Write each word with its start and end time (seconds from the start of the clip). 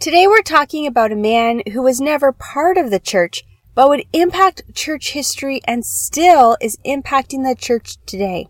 Today 0.00 0.26
we're 0.26 0.40
talking 0.40 0.86
about 0.86 1.12
a 1.12 1.14
man 1.14 1.60
who 1.74 1.82
was 1.82 2.00
never 2.00 2.32
part 2.32 2.78
of 2.78 2.90
the 2.90 2.98
church, 2.98 3.42
but 3.74 3.90
would 3.90 4.06
impact 4.14 4.74
church 4.74 5.10
history 5.10 5.60
and 5.66 5.84
still 5.84 6.56
is 6.58 6.78
impacting 6.86 7.46
the 7.46 7.54
church 7.54 7.98
today. 8.06 8.48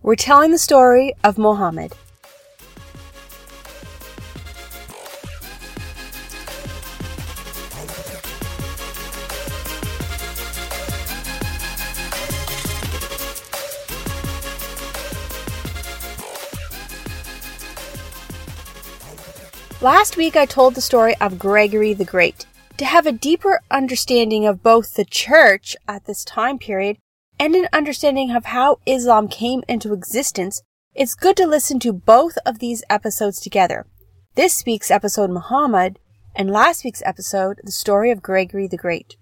We're 0.00 0.14
telling 0.14 0.52
the 0.52 0.58
story 0.58 1.12
of 1.22 1.36
Muhammad. 1.36 1.92
Last 19.82 20.18
week 20.18 20.36
I 20.36 20.44
told 20.44 20.74
the 20.74 20.82
story 20.82 21.16
of 21.22 21.38
Gregory 21.38 21.94
the 21.94 22.04
Great. 22.04 22.44
To 22.76 22.84
have 22.84 23.06
a 23.06 23.12
deeper 23.12 23.62
understanding 23.70 24.46
of 24.46 24.62
both 24.62 24.92
the 24.92 25.06
church 25.06 25.74
at 25.88 26.04
this 26.04 26.22
time 26.22 26.58
period 26.58 26.98
and 27.38 27.54
an 27.54 27.66
understanding 27.72 28.30
of 28.30 28.44
how 28.44 28.80
Islam 28.84 29.26
came 29.26 29.62
into 29.68 29.94
existence, 29.94 30.60
it's 30.94 31.14
good 31.14 31.34
to 31.38 31.46
listen 31.46 31.80
to 31.80 31.94
both 31.94 32.36
of 32.44 32.58
these 32.58 32.84
episodes 32.90 33.40
together. 33.40 33.86
This 34.34 34.64
week's 34.66 34.90
episode, 34.90 35.30
Muhammad, 35.30 35.98
and 36.36 36.50
last 36.50 36.84
week's 36.84 37.02
episode, 37.06 37.58
the 37.64 37.72
story 37.72 38.10
of 38.10 38.20
Gregory 38.20 38.66
the 38.66 38.76
Great. 38.76 39.16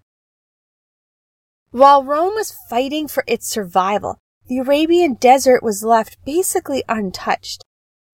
While 1.71 2.03
Rome 2.03 2.35
was 2.35 2.59
fighting 2.69 3.07
for 3.07 3.23
its 3.29 3.47
survival, 3.47 4.19
the 4.49 4.59
Arabian 4.59 5.15
desert 5.15 5.63
was 5.63 5.85
left 5.85 6.17
basically 6.25 6.83
untouched. 6.89 7.63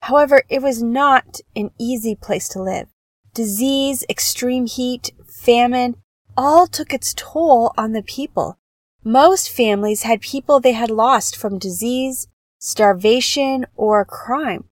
However, 0.05 0.43
it 0.51 0.61
was 0.61 0.83
not 0.83 1.41
an 1.57 1.71
easy 1.79 2.15
place 2.15 2.47
to 2.51 2.63
live. 2.63 2.89
Disease, 3.33 4.05
extreme 4.11 4.67
heat, 4.67 5.13
famine, 5.27 5.97
all 6.37 6.67
took 6.67 6.93
its 6.93 7.15
toll 7.17 7.73
on 7.79 7.93
the 7.93 8.03
people. 8.03 8.59
Most 9.03 9.51
families 9.51 10.03
had 10.03 10.21
people 10.21 10.61
they 10.61 10.73
had 10.73 10.91
lost 10.91 11.35
from 11.35 11.59
disease, 11.59 12.29
starvation, 12.59 13.65
or 13.77 14.05
crime. 14.05 14.65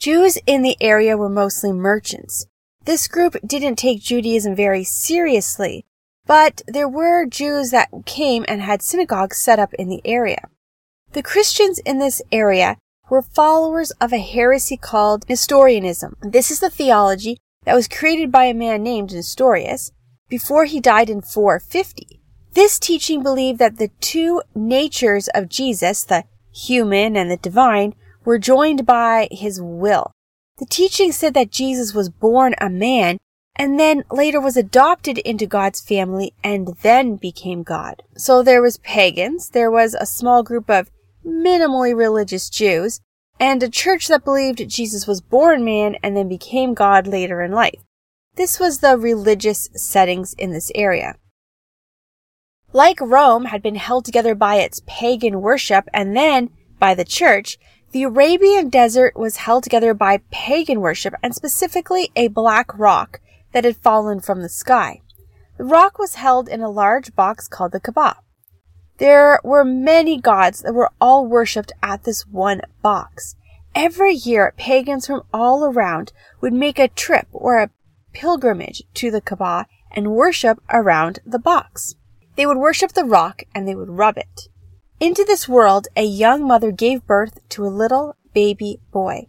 Jews 0.00 0.38
in 0.44 0.62
the 0.62 0.76
area 0.80 1.16
were 1.16 1.28
mostly 1.28 1.72
merchants. 1.72 2.46
This 2.84 3.06
group 3.06 3.36
didn't 3.46 3.76
take 3.76 4.02
Judaism 4.02 4.56
very 4.56 4.82
seriously, 4.82 5.86
but 6.26 6.62
there 6.66 6.88
were 6.88 7.26
Jews 7.26 7.70
that 7.70 7.90
came 8.06 8.44
and 8.48 8.60
had 8.60 8.82
synagogues 8.82 9.36
set 9.36 9.60
up 9.60 9.72
in 9.74 9.88
the 9.88 10.02
area. 10.04 10.48
The 11.12 11.22
Christians 11.22 11.78
in 11.86 12.00
this 12.00 12.20
area 12.32 12.78
were 13.12 13.20
followers 13.20 13.90
of 14.00 14.10
a 14.10 14.16
heresy 14.16 14.74
called 14.74 15.28
Nestorianism. 15.28 16.16
This 16.22 16.50
is 16.50 16.60
the 16.60 16.70
theology 16.70 17.36
that 17.66 17.74
was 17.74 17.86
created 17.86 18.32
by 18.32 18.44
a 18.46 18.54
man 18.54 18.82
named 18.82 19.12
Nestorius 19.12 19.92
before 20.30 20.64
he 20.64 20.80
died 20.80 21.10
in 21.10 21.20
450. 21.20 22.22
This 22.54 22.78
teaching 22.78 23.22
believed 23.22 23.58
that 23.58 23.76
the 23.76 23.90
two 24.00 24.40
natures 24.54 25.28
of 25.34 25.50
Jesus, 25.50 26.04
the 26.04 26.24
human 26.54 27.14
and 27.14 27.30
the 27.30 27.36
divine, 27.36 27.94
were 28.24 28.38
joined 28.38 28.86
by 28.86 29.28
his 29.30 29.60
will. 29.60 30.12
The 30.56 30.64
teaching 30.64 31.12
said 31.12 31.34
that 31.34 31.50
Jesus 31.50 31.92
was 31.92 32.08
born 32.08 32.54
a 32.62 32.70
man 32.70 33.18
and 33.56 33.78
then 33.78 34.04
later 34.10 34.40
was 34.40 34.56
adopted 34.56 35.18
into 35.18 35.44
God's 35.44 35.82
family 35.82 36.32
and 36.42 36.78
then 36.80 37.16
became 37.16 37.62
God. 37.62 38.04
So 38.16 38.42
there 38.42 38.62
was 38.62 38.78
pagans, 38.78 39.50
there 39.50 39.70
was 39.70 39.92
a 39.92 40.06
small 40.06 40.42
group 40.42 40.70
of 40.70 40.90
minimally 41.26 41.96
religious 41.96 42.48
Jews, 42.48 43.00
and 43.38 43.62
a 43.62 43.68
church 43.68 44.08
that 44.08 44.24
believed 44.24 44.68
Jesus 44.68 45.06
was 45.06 45.20
born 45.20 45.64
man 45.64 45.96
and 46.02 46.16
then 46.16 46.28
became 46.28 46.74
God 46.74 47.06
later 47.06 47.42
in 47.42 47.52
life. 47.52 47.82
This 48.34 48.58
was 48.58 48.78
the 48.78 48.96
religious 48.96 49.68
settings 49.74 50.32
in 50.34 50.52
this 50.52 50.70
area. 50.74 51.16
Like 52.72 53.00
Rome 53.00 53.46
had 53.46 53.62
been 53.62 53.74
held 53.74 54.04
together 54.04 54.34
by 54.34 54.56
its 54.56 54.80
pagan 54.86 55.42
worship 55.42 55.88
and 55.92 56.16
then 56.16 56.50
by 56.78 56.94
the 56.94 57.04
church, 57.04 57.58
the 57.90 58.04
Arabian 58.04 58.70
desert 58.70 59.14
was 59.16 59.36
held 59.36 59.64
together 59.64 59.92
by 59.92 60.20
pagan 60.30 60.80
worship 60.80 61.14
and 61.22 61.34
specifically 61.34 62.10
a 62.16 62.28
black 62.28 62.76
rock 62.78 63.20
that 63.52 63.64
had 63.64 63.76
fallen 63.76 64.20
from 64.20 64.40
the 64.40 64.48
sky. 64.48 65.02
The 65.58 65.64
rock 65.64 65.98
was 65.98 66.14
held 66.14 66.48
in 66.48 66.62
a 66.62 66.70
large 66.70 67.14
box 67.14 67.48
called 67.48 67.72
the 67.72 67.80
Kaaba. 67.80 68.16
There 68.98 69.40
were 69.42 69.64
many 69.64 70.20
gods 70.20 70.62
that 70.62 70.74
were 70.74 70.90
all 71.00 71.26
worshipped 71.26 71.72
at 71.82 72.04
this 72.04 72.26
one 72.26 72.62
box. 72.82 73.34
Every 73.74 74.12
year, 74.12 74.52
pagans 74.56 75.06
from 75.06 75.22
all 75.32 75.64
around 75.64 76.12
would 76.40 76.52
make 76.52 76.78
a 76.78 76.88
trip 76.88 77.26
or 77.32 77.58
a 77.58 77.70
pilgrimage 78.12 78.82
to 78.94 79.10
the 79.10 79.20
Kaaba 79.20 79.66
and 79.90 80.12
worship 80.12 80.62
around 80.70 81.20
the 81.24 81.38
box. 81.38 81.94
They 82.36 82.46
would 82.46 82.58
worship 82.58 82.92
the 82.92 83.04
rock 83.04 83.42
and 83.54 83.66
they 83.66 83.74
would 83.74 83.90
rub 83.90 84.16
it. 84.18 84.48
Into 85.00 85.24
this 85.24 85.48
world, 85.48 85.88
a 85.96 86.04
young 86.04 86.46
mother 86.46 86.70
gave 86.70 87.06
birth 87.06 87.40
to 87.50 87.64
a 87.64 87.68
little 87.68 88.16
baby 88.32 88.78
boy. 88.92 89.26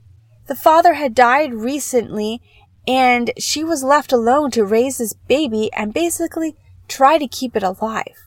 The 0.47 0.55
father 0.55 0.93
had 0.93 1.15
died 1.15 1.53
recently 1.53 2.41
and 2.87 3.31
she 3.37 3.63
was 3.63 3.83
left 3.83 4.11
alone 4.11 4.51
to 4.51 4.65
raise 4.65 4.97
this 4.97 5.13
baby 5.13 5.71
and 5.73 5.93
basically 5.93 6.55
try 6.87 7.17
to 7.17 7.27
keep 7.27 7.55
it 7.55 7.63
alive. 7.63 8.22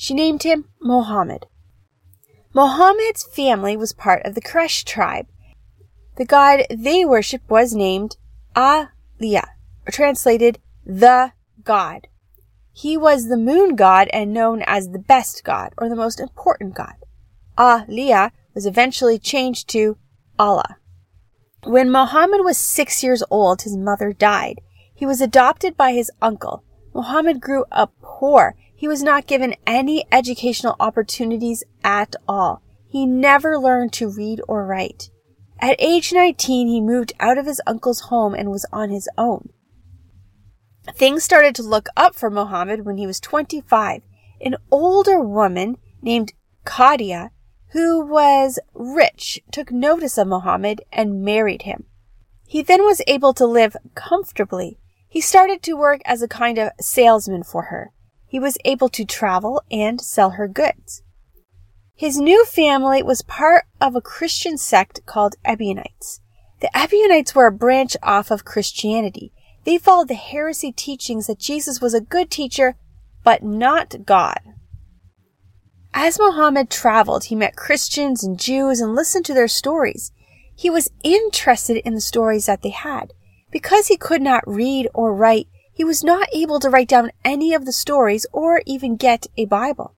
She 0.00 0.14
named 0.14 0.44
him 0.44 0.66
Mohammed. 0.80 1.46
Mohammed's 2.54 3.24
family 3.24 3.76
was 3.76 3.92
part 3.92 4.24
of 4.24 4.36
the 4.36 4.40
Quraysh 4.40 4.84
tribe. 4.84 5.26
The 6.16 6.24
god 6.24 6.66
they 6.70 7.04
worshipped 7.04 7.50
was 7.50 7.74
named 7.74 8.16
Aliyah, 8.54 9.48
or 9.84 9.90
translated 9.90 10.60
the 10.86 11.32
god. 11.64 12.06
He 12.72 12.96
was 12.96 13.26
the 13.26 13.36
moon 13.36 13.74
god 13.74 14.06
and 14.12 14.32
known 14.32 14.62
as 14.68 14.90
the 14.90 15.00
best 15.00 15.42
god, 15.42 15.72
or 15.76 15.88
the 15.88 15.96
most 15.96 16.20
important 16.20 16.76
god. 16.76 16.94
Aliyah 17.58 18.30
was 18.54 18.66
eventually 18.66 19.18
changed 19.18 19.68
to 19.70 19.98
Allah. 20.38 20.76
When 21.64 21.90
Muhammad 21.90 22.42
was 22.44 22.56
six 22.56 23.02
years 23.02 23.24
old, 23.30 23.62
his 23.62 23.76
mother 23.76 24.12
died. 24.12 24.60
He 24.94 25.04
was 25.04 25.20
adopted 25.20 25.76
by 25.76 25.90
his 25.90 26.12
uncle. 26.22 26.62
Muhammad 26.94 27.40
grew 27.40 27.64
up 27.72 27.92
poor 28.00 28.54
he 28.78 28.86
was 28.86 29.02
not 29.02 29.26
given 29.26 29.56
any 29.66 30.04
educational 30.12 30.76
opportunities 30.78 31.64
at 31.82 32.14
all. 32.28 32.62
He 32.88 33.06
never 33.06 33.58
learned 33.58 33.92
to 33.94 34.08
read 34.08 34.40
or 34.46 34.64
write. 34.64 35.10
At 35.58 35.74
age 35.80 36.12
19, 36.12 36.68
he 36.68 36.80
moved 36.80 37.12
out 37.18 37.38
of 37.38 37.46
his 37.46 37.60
uncle's 37.66 38.02
home 38.02 38.34
and 38.34 38.52
was 38.52 38.64
on 38.72 38.90
his 38.90 39.08
own. 39.18 39.48
Things 40.94 41.24
started 41.24 41.56
to 41.56 41.62
look 41.64 41.88
up 41.96 42.14
for 42.14 42.30
Muhammad 42.30 42.86
when 42.86 42.98
he 42.98 43.06
was 43.06 43.18
25. 43.18 44.02
An 44.40 44.54
older 44.70 45.20
woman 45.20 45.78
named 46.00 46.34
Kadia, 46.64 47.30
who 47.72 48.06
was 48.06 48.60
rich, 48.74 49.40
took 49.50 49.72
notice 49.72 50.16
of 50.16 50.28
Muhammad 50.28 50.82
and 50.92 51.24
married 51.24 51.62
him. 51.62 51.86
He 52.46 52.62
then 52.62 52.84
was 52.84 53.02
able 53.08 53.34
to 53.34 53.44
live 53.44 53.76
comfortably. 53.96 54.78
He 55.08 55.20
started 55.20 55.64
to 55.64 55.72
work 55.72 56.00
as 56.04 56.22
a 56.22 56.28
kind 56.28 56.58
of 56.58 56.70
salesman 56.80 57.42
for 57.42 57.62
her 57.64 57.92
he 58.28 58.38
was 58.38 58.58
able 58.64 58.88
to 58.90 59.04
travel 59.04 59.62
and 59.70 60.00
sell 60.00 60.30
her 60.30 60.46
goods. 60.46 61.02
His 61.96 62.18
new 62.18 62.44
family 62.44 63.02
was 63.02 63.22
part 63.22 63.64
of 63.80 63.96
a 63.96 64.00
Christian 64.00 64.56
sect 64.56 65.04
called 65.06 65.34
Ebionites. 65.44 66.20
The 66.60 66.70
Ebionites 66.76 67.34
were 67.34 67.46
a 67.46 67.52
branch 67.52 67.96
off 68.02 68.30
of 68.30 68.44
Christianity. 68.44 69.32
They 69.64 69.78
followed 69.78 70.08
the 70.08 70.14
heresy 70.14 70.70
teachings 70.70 71.26
that 71.26 71.40
Jesus 71.40 71.80
was 71.80 71.94
a 71.94 72.00
good 72.00 72.30
teacher, 72.30 72.76
but 73.24 73.42
not 73.42 74.04
God. 74.04 74.40
As 75.92 76.18
Muhammad 76.20 76.70
traveled, 76.70 77.24
he 77.24 77.34
met 77.34 77.56
Christians 77.56 78.22
and 78.22 78.38
Jews 78.38 78.80
and 78.80 78.94
listened 78.94 79.24
to 79.26 79.34
their 79.34 79.48
stories. 79.48 80.12
He 80.54 80.70
was 80.70 80.90
interested 81.02 81.78
in 81.78 81.94
the 81.94 82.00
stories 82.00 82.46
that 82.46 82.62
they 82.62 82.70
had. 82.70 83.12
Because 83.50 83.88
he 83.88 83.96
could 83.96 84.20
not 84.20 84.46
read 84.46 84.88
or 84.92 85.14
write, 85.14 85.48
he 85.78 85.84
was 85.84 86.02
not 86.02 86.26
able 86.34 86.58
to 86.58 86.68
write 86.68 86.88
down 86.88 87.12
any 87.24 87.54
of 87.54 87.64
the 87.64 87.72
stories 87.72 88.26
or 88.32 88.62
even 88.66 88.96
get 88.96 89.28
a 89.36 89.44
Bible. 89.44 89.94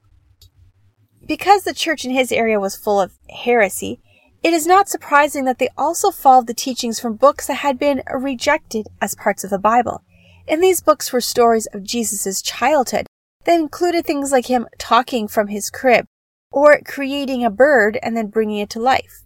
Because 1.27 1.65
the 1.65 1.73
church 1.73 2.05
in 2.05 2.11
his 2.11 2.31
area 2.31 2.61
was 2.61 2.77
full 2.77 3.00
of 3.00 3.17
heresy, 3.31 3.99
it 4.43 4.53
is 4.53 4.67
not 4.67 4.91
surprising 4.91 5.47
that 5.47 5.59
they 5.59 5.71
also 5.79 6.11
followed 6.11 6.49
the 6.49 6.53
teachings 6.53 7.00
from 7.00 7.17
books 7.17 7.47
that 7.47 7.55
had 7.55 7.79
been 7.79 8.03
rejected 8.15 8.88
as 9.00 9.15
parts 9.15 9.43
of 9.43 9.49
the 9.49 9.59
Bible. 9.59 10.03
In 10.47 10.61
these 10.61 10.82
books 10.82 11.15
were 11.15 11.21
stories 11.23 11.67
of 11.73 11.83
Jesus' 11.83 12.43
childhood 12.43 13.06
that 13.44 13.59
included 13.59 14.05
things 14.05 14.33
like 14.33 14.47
him 14.47 14.67
talking 14.76 15.29
from 15.29 15.49
his 15.49 15.71
crib 15.71 16.05
or 16.53 16.79
creating 16.85 17.43
a 17.43 17.50
bird 17.50 17.99
and 18.03 18.15
then 18.15 18.26
bringing 18.26 18.59
it 18.59 18.69
to 18.71 18.81
life. 18.81 19.23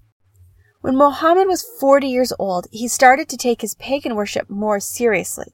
When 0.82 0.96
Muhammad 0.96 1.48
was 1.48 1.66
40 1.80 2.06
years 2.06 2.32
old, 2.38 2.68
he 2.70 2.86
started 2.86 3.28
to 3.30 3.36
take 3.36 3.60
his 3.60 3.74
pagan 3.74 4.14
worship 4.14 4.48
more 4.48 4.78
seriously. 4.78 5.52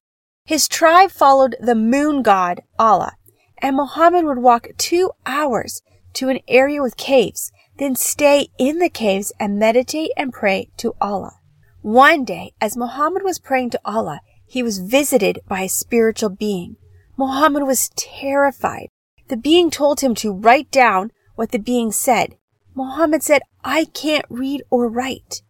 His 0.51 0.67
tribe 0.67 1.13
followed 1.13 1.55
the 1.61 1.77
moon 1.77 2.23
god, 2.23 2.63
Allah, 2.77 3.13
and 3.59 3.77
Muhammad 3.77 4.25
would 4.25 4.39
walk 4.39 4.67
two 4.77 5.13
hours 5.25 5.81
to 6.15 6.29
an 6.29 6.41
area 6.49 6.83
with 6.83 6.97
caves, 6.97 7.53
then 7.79 7.95
stay 7.95 8.49
in 8.59 8.81
the 8.81 8.89
caves 8.89 9.33
and 9.39 9.61
meditate 9.61 10.11
and 10.17 10.33
pray 10.33 10.69
to 10.79 10.97
Allah. 11.01 11.39
One 11.83 12.25
day, 12.25 12.51
as 12.61 12.77
Muhammad 12.77 13.23
was 13.23 13.39
praying 13.39 13.71
to 13.71 13.81
Allah, 13.85 14.23
he 14.45 14.61
was 14.61 14.81
visited 14.81 15.39
by 15.47 15.61
a 15.61 15.69
spiritual 15.69 16.31
being. 16.31 16.75
Muhammad 17.17 17.63
was 17.63 17.91
terrified. 17.91 18.89
The 19.29 19.37
being 19.37 19.71
told 19.71 20.01
him 20.01 20.17
to 20.17 20.33
write 20.33 20.73
down 20.73 21.13
what 21.37 21.53
the 21.53 21.61
being 21.61 21.93
said. 21.93 22.35
Muhammad 22.75 23.23
said, 23.23 23.43
I 23.63 23.85
can't 23.85 24.27
read 24.29 24.65
or 24.69 24.89
write. 24.89 25.43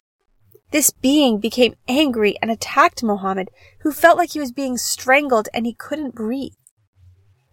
This 0.71 0.89
being 0.89 1.39
became 1.39 1.75
angry 1.87 2.37
and 2.41 2.49
attacked 2.49 3.03
Muhammad, 3.03 3.51
who 3.79 3.91
felt 3.91 4.17
like 4.17 4.31
he 4.31 4.39
was 4.39 4.53
being 4.53 4.77
strangled 4.77 5.49
and 5.53 5.65
he 5.65 5.73
couldn't 5.73 6.15
breathe. 6.15 6.53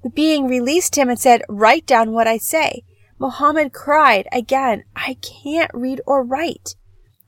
The 0.03 0.11
being 0.11 0.47
released 0.47 0.97
him 0.97 1.09
and 1.09 1.19
said, 1.19 1.43
Write 1.49 1.85
down 1.85 2.13
what 2.13 2.29
I 2.29 2.39
say. 2.39 2.85
Muhammad 3.19 3.73
cried 3.73 4.29
again, 4.31 4.85
I 4.95 5.15
can't 5.15 5.71
read 5.75 6.01
or 6.07 6.23
write. 6.23 6.77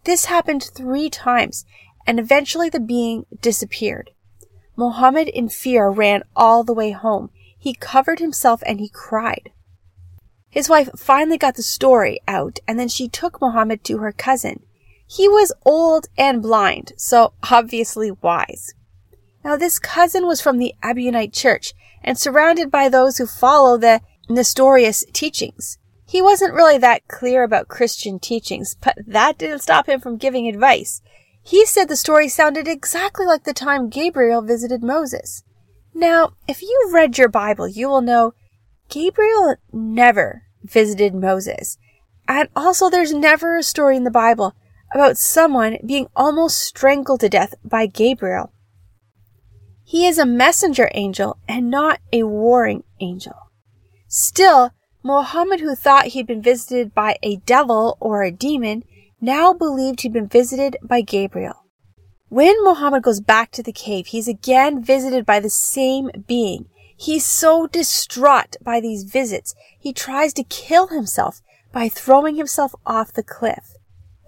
This 0.04 0.26
happened 0.26 0.62
three 0.62 1.10
times, 1.10 1.64
and 2.06 2.20
eventually 2.20 2.68
the 2.68 2.80
being 2.80 3.26
disappeared. 3.42 4.10
Muhammad, 4.76 5.28
in 5.28 5.48
fear, 5.48 5.90
ran 5.90 6.22
all 6.36 6.62
the 6.62 6.72
way 6.72 6.92
home. 6.92 7.30
He 7.58 7.74
covered 7.74 8.20
himself 8.20 8.62
and 8.64 8.78
he 8.78 8.88
cried. 8.88 9.50
His 10.48 10.68
wife 10.68 10.88
finally 10.96 11.36
got 11.36 11.56
the 11.56 11.62
story 11.62 12.20
out, 12.28 12.60
and 12.66 12.78
then 12.78 12.88
she 12.88 13.08
took 13.08 13.40
Muhammad 13.40 13.82
to 13.84 13.98
her 13.98 14.12
cousin. 14.12 14.62
He 15.12 15.28
was 15.28 15.52
old 15.66 16.06
and 16.16 16.40
blind, 16.40 16.92
so 16.96 17.32
obviously 17.50 18.12
wise. 18.12 18.74
Now, 19.44 19.56
this 19.56 19.80
cousin 19.80 20.24
was 20.24 20.40
from 20.40 20.58
the 20.58 20.74
Ebionite 20.84 21.32
church 21.32 21.74
and 22.00 22.16
surrounded 22.16 22.70
by 22.70 22.88
those 22.88 23.18
who 23.18 23.26
follow 23.26 23.76
the 23.76 24.02
Nestorius 24.28 25.04
teachings. 25.12 25.78
He 26.06 26.22
wasn't 26.22 26.54
really 26.54 26.78
that 26.78 27.08
clear 27.08 27.42
about 27.42 27.66
Christian 27.66 28.20
teachings, 28.20 28.76
but 28.80 28.98
that 29.04 29.36
didn't 29.36 29.62
stop 29.62 29.88
him 29.88 29.98
from 29.98 30.16
giving 30.16 30.46
advice. 30.46 31.02
He 31.42 31.66
said 31.66 31.88
the 31.88 31.96
story 31.96 32.28
sounded 32.28 32.68
exactly 32.68 33.26
like 33.26 33.42
the 33.42 33.52
time 33.52 33.88
Gabriel 33.88 34.42
visited 34.42 34.80
Moses. 34.80 35.42
Now, 35.92 36.34
if 36.46 36.62
you've 36.62 36.92
read 36.92 37.18
your 37.18 37.28
Bible, 37.28 37.66
you 37.66 37.88
will 37.88 38.00
know 38.00 38.34
Gabriel 38.88 39.56
never 39.72 40.44
visited 40.62 41.16
Moses. 41.16 41.78
And 42.28 42.48
also, 42.54 42.88
there's 42.88 43.12
never 43.12 43.56
a 43.56 43.64
story 43.64 43.96
in 43.96 44.04
the 44.04 44.10
Bible 44.12 44.54
about 44.92 45.16
someone 45.16 45.78
being 45.84 46.08
almost 46.16 46.58
strangled 46.58 47.20
to 47.20 47.28
death 47.28 47.54
by 47.64 47.86
Gabriel. 47.86 48.52
He 49.84 50.06
is 50.06 50.18
a 50.18 50.26
messenger 50.26 50.90
angel 50.94 51.38
and 51.48 51.70
not 51.70 52.00
a 52.12 52.22
warring 52.24 52.84
angel. 53.00 53.34
Still, 54.08 54.70
Mohammed, 55.02 55.60
who 55.60 55.74
thought 55.74 56.06
he'd 56.06 56.26
been 56.26 56.42
visited 56.42 56.94
by 56.94 57.16
a 57.22 57.36
devil 57.36 57.96
or 58.00 58.22
a 58.22 58.30
demon, 58.30 58.84
now 59.20 59.52
believed 59.52 60.02
he'd 60.02 60.12
been 60.12 60.28
visited 60.28 60.76
by 60.82 61.00
Gabriel. 61.00 61.64
When 62.28 62.62
Mohammed 62.62 63.02
goes 63.02 63.20
back 63.20 63.50
to 63.52 63.62
the 63.62 63.72
cave, 63.72 64.08
he's 64.08 64.28
again 64.28 64.82
visited 64.82 65.26
by 65.26 65.40
the 65.40 65.50
same 65.50 66.10
being. 66.26 66.66
He's 66.96 67.26
so 67.26 67.66
distraught 67.66 68.56
by 68.62 68.80
these 68.80 69.04
visits, 69.04 69.54
he 69.78 69.92
tries 69.92 70.32
to 70.34 70.44
kill 70.44 70.88
himself 70.88 71.40
by 71.72 71.88
throwing 71.88 72.36
himself 72.36 72.74
off 72.84 73.12
the 73.12 73.22
cliff 73.22 73.74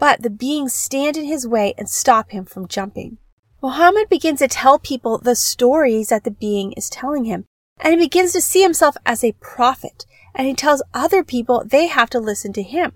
but 0.03 0.21
the 0.21 0.31
beings 0.31 0.75
stand 0.75 1.17
in 1.17 1.25
his 1.25 1.47
way 1.47 1.75
and 1.79 1.89
stop 1.89 2.33
him 2.33 2.45
from 2.45 2.67
jumping. 2.67 3.19
Muhammad 3.63 4.09
begins 4.09 4.41
to 4.41 4.49
tell 4.49 4.77
people 4.77 5.17
the 5.17 5.37
stories 5.37 6.09
that 6.09 6.25
the 6.25 6.31
being 6.33 6.73
is 6.73 6.91
telling 6.91 7.25
him, 7.25 7.45
and 7.79 7.93
he 7.95 8.07
begins 8.07 8.33
to 8.33 8.41
see 8.41 8.63
himself 8.63 8.97
as 9.07 9.23
a 9.23 9.37
prophet, 9.39 10.05
and 10.35 10.49
he 10.49 10.55
tells 10.55 10.83
other 10.93 11.23
people 11.23 11.63
they 11.65 11.87
have 11.87 12.11
to 12.11 12.19
listen 12.19 12.53
to 12.53 12.65
him. 12.65 12.95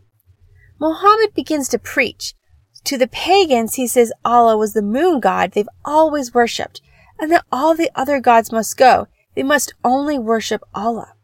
Muhammad 0.80 1.32
begins 1.32 1.68
to 1.68 1.78
preach. 1.78 2.34
To 2.82 2.98
the 2.98 3.06
pagans, 3.06 3.76
he 3.76 3.86
says 3.86 4.12
Allah 4.24 4.56
was 4.56 4.72
the 4.72 4.82
moon 4.82 5.20
god 5.20 5.52
they've 5.52 5.68
always 5.84 6.34
worshipped, 6.34 6.80
and 7.20 7.30
that 7.30 7.44
all 7.52 7.76
the 7.76 7.92
other 7.94 8.18
gods 8.18 8.50
must 8.50 8.76
go. 8.76 9.06
They 9.36 9.44
must 9.44 9.74
only 9.84 10.18
worship 10.18 10.64
Allah. 10.74 11.14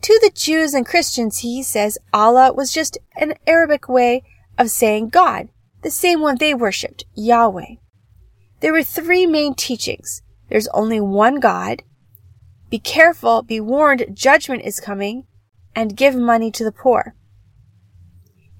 To 0.00 0.18
the 0.22 0.30
Jews 0.34 0.72
and 0.72 0.86
Christians, 0.86 1.40
he 1.40 1.62
says 1.62 1.98
Allah 2.10 2.54
was 2.54 2.72
just 2.72 2.96
an 3.18 3.34
Arabic 3.46 3.86
way 3.86 4.22
of 4.58 4.70
saying 4.70 5.08
God, 5.08 5.48
the 5.82 5.90
same 5.90 6.20
one 6.20 6.36
they 6.36 6.54
worshipped, 6.54 7.04
Yahweh. 7.14 7.76
There 8.60 8.72
were 8.72 8.82
three 8.82 9.26
main 9.26 9.54
teachings. 9.54 10.22
There's 10.48 10.68
only 10.68 11.00
one 11.00 11.40
God. 11.40 11.82
Be 12.68 12.78
careful, 12.78 13.42
be 13.42 13.60
warned, 13.60 14.06
judgment 14.12 14.62
is 14.62 14.80
coming, 14.80 15.26
and 15.74 15.96
give 15.96 16.14
money 16.14 16.50
to 16.52 16.64
the 16.64 16.72
poor. 16.72 17.14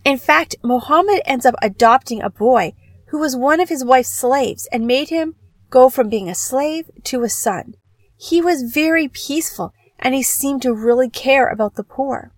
In 0.04 0.18
fact, 0.18 0.56
Muhammad 0.62 1.20
ends 1.26 1.44
up 1.44 1.54
adopting 1.60 2.22
a 2.22 2.30
boy 2.30 2.72
who 3.08 3.18
was 3.18 3.36
one 3.36 3.60
of 3.60 3.68
his 3.68 3.84
wife's 3.84 4.10
slaves 4.10 4.68
and 4.72 4.86
made 4.86 5.10
him 5.10 5.34
go 5.68 5.88
from 5.88 6.08
being 6.08 6.28
a 6.28 6.34
slave 6.34 6.90
to 7.04 7.22
a 7.22 7.28
son. 7.28 7.74
He 8.16 8.40
was 8.40 8.72
very 8.72 9.08
peaceful 9.08 9.72
and 9.98 10.14
he 10.14 10.22
seemed 10.22 10.62
to 10.62 10.72
really 10.72 11.10
care 11.10 11.48
about 11.48 11.74
the 11.74 11.84
poor. 11.84 12.32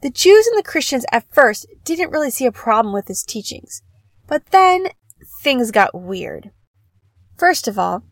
The 0.00 0.10
Jews 0.10 0.46
and 0.46 0.56
the 0.56 0.68
Christians 0.68 1.04
at 1.10 1.32
first 1.32 1.66
didn't 1.84 2.10
really 2.10 2.30
see 2.30 2.46
a 2.46 2.52
problem 2.52 2.94
with 2.94 3.08
his 3.08 3.24
teachings, 3.24 3.82
but 4.28 4.46
then 4.52 4.88
things 5.42 5.72
got 5.72 5.94
weird. 5.94 6.50
First 7.36 7.66
of 7.66 7.78
all, 7.78 8.04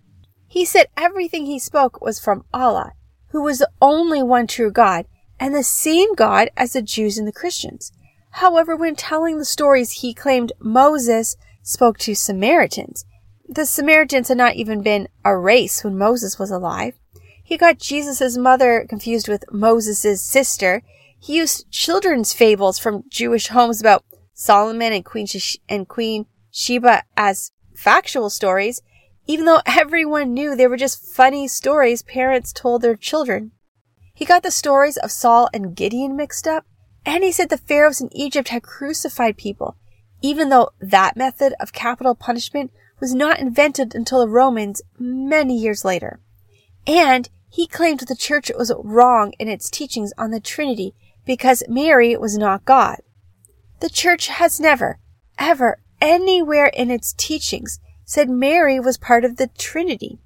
he 0.48 0.64
said 0.64 0.86
everything 0.96 1.46
he 1.46 1.58
spoke 1.58 2.00
was 2.00 2.18
from 2.18 2.44
Allah, 2.52 2.92
who 3.28 3.42
was 3.42 3.58
the 3.58 3.70
only 3.80 4.22
one 4.22 4.46
true 4.46 4.72
God 4.72 5.06
and 5.38 5.54
the 5.54 5.62
same 5.62 6.14
God 6.14 6.50
as 6.56 6.72
the 6.72 6.82
Jews 6.82 7.18
and 7.18 7.28
the 7.28 7.32
Christians. 7.32 7.92
However, 8.30 8.74
when 8.74 8.96
telling 8.96 9.38
the 9.38 9.44
stories, 9.44 10.00
he 10.00 10.12
claimed 10.12 10.52
Moses 10.58 11.36
spoke 11.62 11.98
to 11.98 12.14
Samaritans. 12.14 13.04
The 13.48 13.66
Samaritans 13.66 14.28
had 14.28 14.38
not 14.38 14.56
even 14.56 14.82
been 14.82 15.08
a 15.24 15.36
race 15.36 15.84
when 15.84 15.96
Moses 15.96 16.38
was 16.38 16.50
alive. 16.50 16.94
He 17.44 17.56
got 17.56 17.78
Jesus' 17.78 18.36
mother 18.36 18.86
confused 18.88 19.28
with 19.28 19.44
Moses' 19.52 20.20
sister 20.20 20.82
he 21.26 21.38
used 21.38 21.68
children's 21.72 22.32
fables 22.32 22.78
from 22.78 23.02
Jewish 23.08 23.48
homes 23.48 23.80
about 23.80 24.04
Solomon 24.32 24.92
and 24.92 25.04
Queen, 25.04 25.26
and 25.68 25.88
Queen 25.88 26.26
Sheba 26.52 27.02
as 27.16 27.50
factual 27.74 28.30
stories, 28.30 28.80
even 29.26 29.44
though 29.44 29.60
everyone 29.66 30.34
knew 30.34 30.54
they 30.54 30.68
were 30.68 30.76
just 30.76 31.04
funny 31.04 31.48
stories 31.48 32.02
parents 32.02 32.52
told 32.52 32.80
their 32.80 32.94
children. 32.94 33.50
He 34.14 34.24
got 34.24 34.44
the 34.44 34.52
stories 34.52 34.96
of 34.98 35.10
Saul 35.10 35.48
and 35.52 35.74
Gideon 35.74 36.14
mixed 36.14 36.46
up, 36.46 36.64
and 37.04 37.24
he 37.24 37.32
said 37.32 37.48
the 37.48 37.58
pharaohs 37.58 38.00
in 38.00 38.16
Egypt 38.16 38.50
had 38.50 38.62
crucified 38.62 39.36
people, 39.36 39.74
even 40.22 40.48
though 40.48 40.70
that 40.78 41.16
method 41.16 41.54
of 41.58 41.72
capital 41.72 42.14
punishment 42.14 42.70
was 43.00 43.16
not 43.16 43.40
invented 43.40 43.96
until 43.96 44.20
the 44.20 44.28
Romans 44.28 44.80
many 44.96 45.58
years 45.58 45.84
later. 45.84 46.20
And 46.86 47.28
he 47.50 47.66
claimed 47.66 47.98
the 47.98 48.14
church 48.14 48.48
was 48.56 48.72
wrong 48.78 49.32
in 49.40 49.48
its 49.48 49.68
teachings 49.68 50.12
on 50.16 50.30
the 50.30 50.38
Trinity 50.38 50.94
because 51.26 51.62
Mary 51.68 52.16
was 52.16 52.38
not 52.38 52.64
God. 52.64 53.00
The 53.80 53.90
church 53.90 54.28
has 54.28 54.58
never, 54.58 54.98
ever, 55.38 55.80
anywhere 56.00 56.68
in 56.68 56.90
its 56.90 57.12
teachings 57.12 57.78
said 58.04 58.30
Mary 58.30 58.80
was 58.80 58.96
part 58.96 59.24
of 59.24 59.36
the 59.36 59.48
Trinity. 59.48 60.18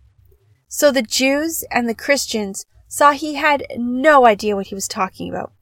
So 0.68 0.92
the 0.92 1.02
Jews 1.02 1.64
and 1.70 1.88
the 1.88 1.94
Christians 1.94 2.66
saw 2.86 3.12
he 3.12 3.34
had 3.34 3.64
no 3.76 4.26
idea 4.26 4.54
what 4.54 4.68
he 4.68 4.74
was 4.74 4.86
talking 4.86 5.30
about. 5.30 5.52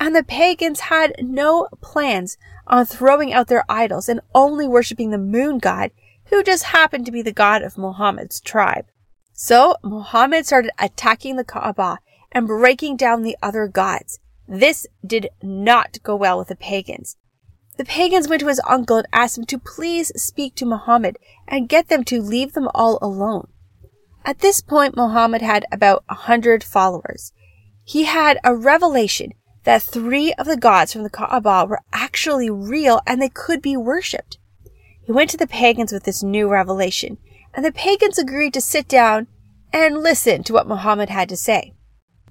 And 0.00 0.14
the 0.14 0.24
pagans 0.24 0.80
had 0.80 1.14
no 1.20 1.68
plans 1.80 2.36
on 2.66 2.84
throwing 2.84 3.32
out 3.32 3.48
their 3.48 3.64
idols 3.68 4.08
and 4.08 4.20
only 4.34 4.66
worshipping 4.66 5.10
the 5.10 5.18
moon 5.18 5.58
god, 5.58 5.90
who 6.26 6.42
just 6.42 6.64
happened 6.64 7.06
to 7.06 7.12
be 7.12 7.22
the 7.22 7.32
god 7.32 7.62
of 7.62 7.78
Muhammad's 7.78 8.40
tribe. 8.40 8.86
So 9.32 9.76
Muhammad 9.82 10.46
started 10.46 10.72
attacking 10.78 11.36
the 11.36 11.44
Kaaba 11.44 11.98
and 12.32 12.46
breaking 12.46 12.96
down 12.96 13.22
the 13.22 13.36
other 13.42 13.68
gods. 13.68 14.18
This 14.48 14.86
did 15.04 15.28
not 15.42 15.98
go 16.02 16.14
well 16.14 16.38
with 16.38 16.48
the 16.48 16.56
pagans. 16.56 17.16
The 17.76 17.84
pagans 17.84 18.28
went 18.28 18.40
to 18.40 18.48
his 18.48 18.60
uncle 18.66 18.98
and 18.98 19.06
asked 19.12 19.36
him 19.36 19.44
to 19.46 19.58
please 19.58 20.10
speak 20.20 20.54
to 20.56 20.66
Muhammad 20.66 21.18
and 21.46 21.68
get 21.68 21.88
them 21.88 22.04
to 22.04 22.22
leave 22.22 22.52
them 22.52 22.68
all 22.74 22.98
alone. 23.02 23.48
At 24.24 24.38
this 24.38 24.60
point, 24.60 24.96
Muhammad 24.96 25.42
had 25.42 25.66
about 25.70 26.04
a 26.08 26.14
hundred 26.14 26.64
followers. 26.64 27.32
He 27.84 28.04
had 28.04 28.38
a 28.42 28.56
revelation 28.56 29.32
that 29.64 29.82
three 29.82 30.32
of 30.34 30.46
the 30.46 30.56
gods 30.56 30.92
from 30.92 31.02
the 31.02 31.10
Kaaba 31.10 31.66
were 31.68 31.80
actually 31.92 32.48
real 32.48 33.00
and 33.06 33.20
they 33.20 33.28
could 33.28 33.60
be 33.60 33.76
worshipped. 33.76 34.38
He 35.04 35.12
went 35.12 35.30
to 35.30 35.36
the 35.36 35.46
pagans 35.46 35.92
with 35.92 36.04
this 36.04 36.22
new 36.22 36.48
revelation, 36.48 37.18
and 37.54 37.64
the 37.64 37.72
pagans 37.72 38.18
agreed 38.18 38.54
to 38.54 38.60
sit 38.60 38.88
down 38.88 39.28
and 39.72 40.02
listen 40.02 40.42
to 40.44 40.52
what 40.52 40.66
Muhammad 40.66 41.10
had 41.10 41.28
to 41.28 41.36
say. 41.36 41.74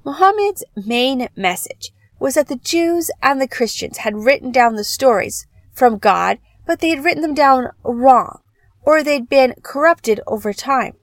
Muhammad's 0.03 0.63
main 0.75 1.29
message 1.35 1.91
was 2.25 2.33
that 2.33 2.47
the 2.47 2.55
Jews 2.55 3.11
and 3.21 3.39
the 3.39 3.47
Christians 3.47 3.99
had 3.99 4.25
written 4.25 4.51
down 4.51 4.73
the 4.73 4.83
stories 4.83 5.45
from 5.71 5.99
God, 5.99 6.39
but 6.65 6.79
they 6.79 6.89
had 6.89 7.03
written 7.03 7.21
them 7.21 7.35
down 7.35 7.69
wrong, 7.83 8.39
or 8.81 9.03
they'd 9.03 9.29
been 9.29 9.53
corrupted 9.61 10.19
over 10.25 10.51
time. 10.51 10.95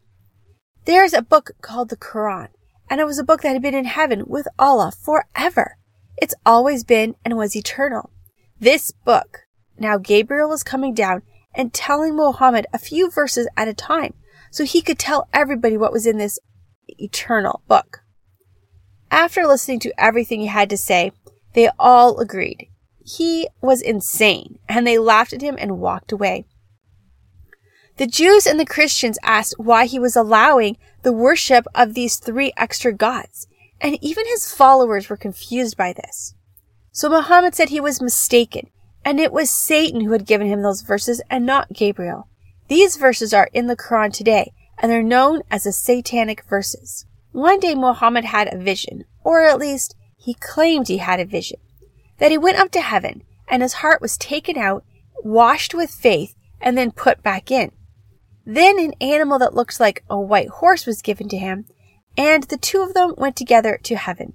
There's 0.85 1.15
a 1.15 1.23
book 1.23 1.53
called 1.61 1.91
the 1.91 1.97
Quran, 1.97 2.49
and 2.91 3.01
it 3.01 3.05
was 3.05 3.21
a 3.21 3.25
book 3.25 3.43
that 3.43 3.53
had 3.53 3.63
been 3.63 3.73
in 3.73 3.85
heaven 3.85 4.25
with 4.27 4.49
Allah 4.59 4.91
forever. 4.91 5.77
It's 6.17 6.35
always 6.45 6.83
been 6.83 7.15
and 7.25 7.37
was 7.37 7.55
eternal. 7.55 8.11
This 8.59 8.91
book, 8.91 9.43
now 9.79 9.99
Gabriel 9.99 10.49
was 10.49 10.65
coming 10.65 10.93
down 10.93 11.23
and 11.55 11.73
telling 11.73 12.17
Muhammad 12.17 12.67
a 12.73 12.79
few 12.79 13.09
verses 13.09 13.47
at 13.57 13.69
a 13.69 13.75
time. 13.75 14.15
so 14.51 14.65
he 14.65 14.83
could 14.83 14.99
tell 14.99 15.29
everybody 15.33 15.77
what 15.77 15.93
was 15.93 16.05
in 16.05 16.19
this 16.19 16.41
eternal 16.89 17.63
book. 17.69 18.02
After 19.13 19.47
listening 19.47 19.79
to 19.81 19.93
everything 19.99 20.41
he 20.41 20.47
had 20.47 20.71
to 20.71 20.77
say, 20.79 21.13
they 21.53 21.69
all 21.79 22.19
agreed. 22.19 22.69
He 23.05 23.47
was 23.61 23.83
insane, 23.83 24.59
and 24.71 24.87
they 24.87 24.99
laughed 24.99 25.35
at 25.35 25.43
him 25.43 25.57
and 25.59 25.79
walked 25.79 26.13
away. 26.13 26.47
The 27.99 28.07
Jews 28.07 28.47
and 28.47 28.59
the 28.59 28.65
Christians 28.65 29.19
asked 29.23 29.57
why 29.59 29.85
he 29.85 29.99
was 29.99 30.17
allowing 30.17 30.79
the 31.03 31.13
worship 31.13 31.67
of 31.75 31.93
these 31.93 32.17
three 32.17 32.55
extra 32.57 32.91
gods, 32.91 33.47
and 33.83 33.99
even 34.03 34.27
his 34.27 34.51
followers 34.51 35.11
were 35.11 35.19
confused 35.19 35.77
by 35.77 35.93
this. 35.93 36.35
So 36.91 37.11
Muhammad 37.11 37.55
said 37.55 37.69
he 37.69 37.83
was 37.83 38.01
mistaken, 38.01 38.71
and 39.05 39.21
it 39.21 39.31
was 39.31 39.51
Satan 39.51 40.01
who 40.01 40.13
had 40.13 40.27
given 40.27 40.47
him 40.47 40.63
those 40.63 40.81
verses 40.81 41.21
and 41.29 41.45
not 41.45 41.75
Gabriel. 41.75 42.29
These 42.69 42.97
verses 42.97 43.35
are 43.35 43.51
in 43.53 43.67
the 43.67 43.77
Quran 43.77 44.11
today, 44.11 44.55
and 44.79 44.91
they're 44.91 45.03
known 45.03 45.43
as 45.51 45.65
the 45.65 45.73
satanic 45.73 46.45
verses. 46.49 47.05
One 47.33 47.61
day 47.61 47.75
Muhammad 47.75 48.27
had 48.27 48.53
a 48.53 48.59
vision, 48.59 49.05
or 49.25 49.43
at 49.43 49.59
least 49.59 49.97
he 50.17 50.35
claimed 50.35 50.89
he 50.89 50.99
had 50.99 51.19
a 51.19 51.25
vision, 51.25 51.59
that 52.19 52.31
he 52.31 52.39
went 52.39 52.59
up 52.59 52.71
to 52.73 52.81
heaven 52.81 53.23
and 53.49 53.63
his 53.63 53.75
heart 53.75 54.01
was 54.01 54.17
taken 54.17 54.57
out, 54.57 54.85
washed 55.23 55.75
with 55.75 55.91
faith, 55.91 56.35
and 56.61 56.77
then 56.79 56.91
put 56.91 57.23
back 57.23 57.51
in. 57.51 57.73
Then 58.47 58.79
an 58.79 58.95
animal 59.01 59.39
that 59.41 59.55
looked 59.55 59.79
like 59.79 60.05
a 60.09 60.19
white 60.19 60.49
horse 60.49 60.87
was 60.87 61.03
given 61.03 61.29
to 61.29 61.37
him, 61.37 61.67
and 62.17 62.45
the 62.45 62.57
two 62.57 62.83
of 62.83 62.95
them 62.95 63.15
went 63.17 63.37
together 63.37 63.79
to 63.83 63.97
heaven. 63.97 64.35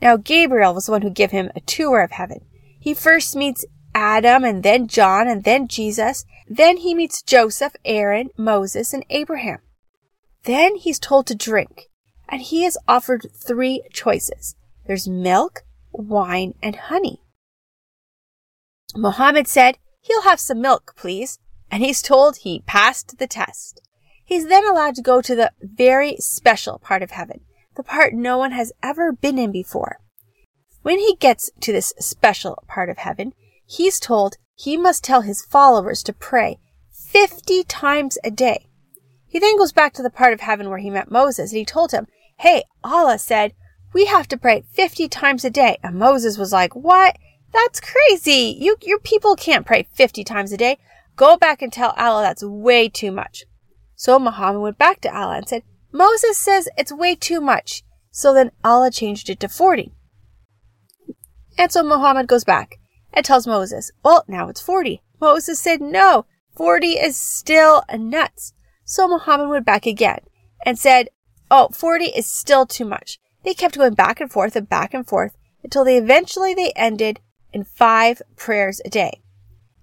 Now 0.00 0.16
Gabriel 0.16 0.74
was 0.74 0.86
the 0.86 0.92
one 0.92 1.02
who 1.02 1.10
gave 1.10 1.30
him 1.30 1.50
a 1.54 1.60
tour 1.60 2.00
of 2.00 2.12
heaven. 2.12 2.44
He 2.78 2.94
first 2.94 3.36
meets 3.36 3.64
Adam 3.94 4.44
and 4.44 4.62
then 4.62 4.88
John 4.88 5.28
and 5.28 5.44
then 5.44 5.68
Jesus. 5.68 6.24
Then 6.48 6.78
he 6.78 6.94
meets 6.94 7.22
Joseph, 7.22 7.74
Aaron, 7.84 8.30
Moses, 8.36 8.92
and 8.92 9.04
Abraham. 9.10 9.58
Then 10.44 10.76
he's 10.76 10.98
told 10.98 11.26
to 11.26 11.34
drink, 11.34 11.89
and 12.30 12.40
he 12.40 12.64
is 12.64 12.78
offered 12.86 13.26
three 13.34 13.82
choices. 13.92 14.54
There's 14.86 15.08
milk, 15.08 15.62
wine, 15.92 16.54
and 16.62 16.76
honey. 16.76 17.22
Mohammed 18.96 19.46
said, 19.46 19.78
he'll 20.00 20.22
have 20.22 20.40
some 20.40 20.60
milk, 20.60 20.94
please, 20.96 21.38
and 21.70 21.82
he's 21.82 22.02
told 22.02 22.38
he 22.38 22.62
passed 22.66 23.18
the 23.18 23.26
test. 23.26 23.82
He's 24.24 24.46
then 24.46 24.66
allowed 24.66 24.94
to 24.94 25.02
go 25.02 25.20
to 25.20 25.34
the 25.34 25.52
very 25.60 26.16
special 26.18 26.78
part 26.78 27.02
of 27.02 27.10
heaven, 27.10 27.40
the 27.76 27.82
part 27.82 28.14
no 28.14 28.38
one 28.38 28.52
has 28.52 28.72
ever 28.82 29.12
been 29.12 29.38
in 29.38 29.52
before. 29.52 29.98
When 30.82 30.98
he 30.98 31.16
gets 31.16 31.50
to 31.60 31.72
this 31.72 31.92
special 31.98 32.62
part 32.66 32.88
of 32.88 32.98
heaven, 32.98 33.32
he's 33.66 34.00
told 34.00 34.36
he 34.54 34.76
must 34.76 35.04
tell 35.04 35.22
his 35.22 35.44
followers 35.44 36.02
to 36.04 36.12
pray 36.12 36.58
50 36.92 37.64
times 37.64 38.18
a 38.22 38.30
day. 38.30 38.66
He 39.26 39.38
then 39.38 39.58
goes 39.58 39.72
back 39.72 39.92
to 39.94 40.02
the 40.02 40.10
part 40.10 40.32
of 40.32 40.40
heaven 40.40 40.68
where 40.70 40.78
he 40.78 40.90
met 40.90 41.10
Moses 41.10 41.50
and 41.50 41.58
he 41.58 41.64
told 41.64 41.92
him, 41.92 42.06
Hey, 42.40 42.64
Allah 42.82 43.18
said, 43.18 43.52
we 43.92 44.06
have 44.06 44.26
to 44.28 44.38
pray 44.38 44.64
50 44.72 45.08
times 45.10 45.44
a 45.44 45.50
day. 45.50 45.76
And 45.82 45.98
Moses 45.98 46.38
was 46.38 46.54
like, 46.54 46.74
What? 46.74 47.18
That's 47.52 47.80
crazy. 47.80 48.56
You, 48.58 48.76
your 48.80 48.98
people 48.98 49.36
can't 49.36 49.66
pray 49.66 49.86
50 49.92 50.24
times 50.24 50.50
a 50.50 50.56
day. 50.56 50.78
Go 51.16 51.36
back 51.36 51.60
and 51.60 51.70
tell 51.70 51.92
Allah 51.98 52.22
that's 52.22 52.42
way 52.42 52.88
too 52.88 53.12
much. 53.12 53.44
So 53.94 54.18
Muhammad 54.18 54.62
went 54.62 54.78
back 54.78 55.02
to 55.02 55.14
Allah 55.14 55.36
and 55.36 55.46
said, 55.46 55.64
Moses 55.92 56.38
says 56.38 56.66
it's 56.78 56.90
way 56.90 57.14
too 57.14 57.42
much. 57.42 57.82
So 58.10 58.32
then 58.32 58.52
Allah 58.64 58.90
changed 58.90 59.28
it 59.28 59.38
to 59.40 59.48
40. 59.48 59.92
And 61.58 61.70
so 61.70 61.82
Muhammad 61.82 62.26
goes 62.26 62.44
back 62.44 62.76
and 63.12 63.22
tells 63.22 63.46
Moses, 63.46 63.90
well, 64.02 64.24
now 64.26 64.48
it's 64.48 64.62
40. 64.62 65.02
Moses 65.20 65.60
said, 65.60 65.82
no, 65.82 66.24
40 66.56 66.92
is 66.92 67.18
still 67.20 67.82
nuts. 67.92 68.54
So 68.86 69.06
Muhammad 69.06 69.50
went 69.50 69.66
back 69.66 69.84
again 69.84 70.20
and 70.64 70.78
said, 70.78 71.10
oh, 71.50 71.68
40 71.72 72.06
is 72.06 72.30
still 72.30 72.66
too 72.66 72.84
much. 72.84 73.18
They 73.42 73.54
kept 73.54 73.78
going 73.78 73.94
back 73.94 74.20
and 74.20 74.30
forth 74.30 74.56
and 74.56 74.68
back 74.68 74.94
and 74.94 75.06
forth 75.06 75.36
until 75.62 75.84
they 75.84 75.96
eventually 75.96 76.54
they 76.54 76.72
ended 76.76 77.20
in 77.52 77.64
five 77.64 78.22
prayers 78.36 78.80
a 78.84 78.90
day. 78.90 79.20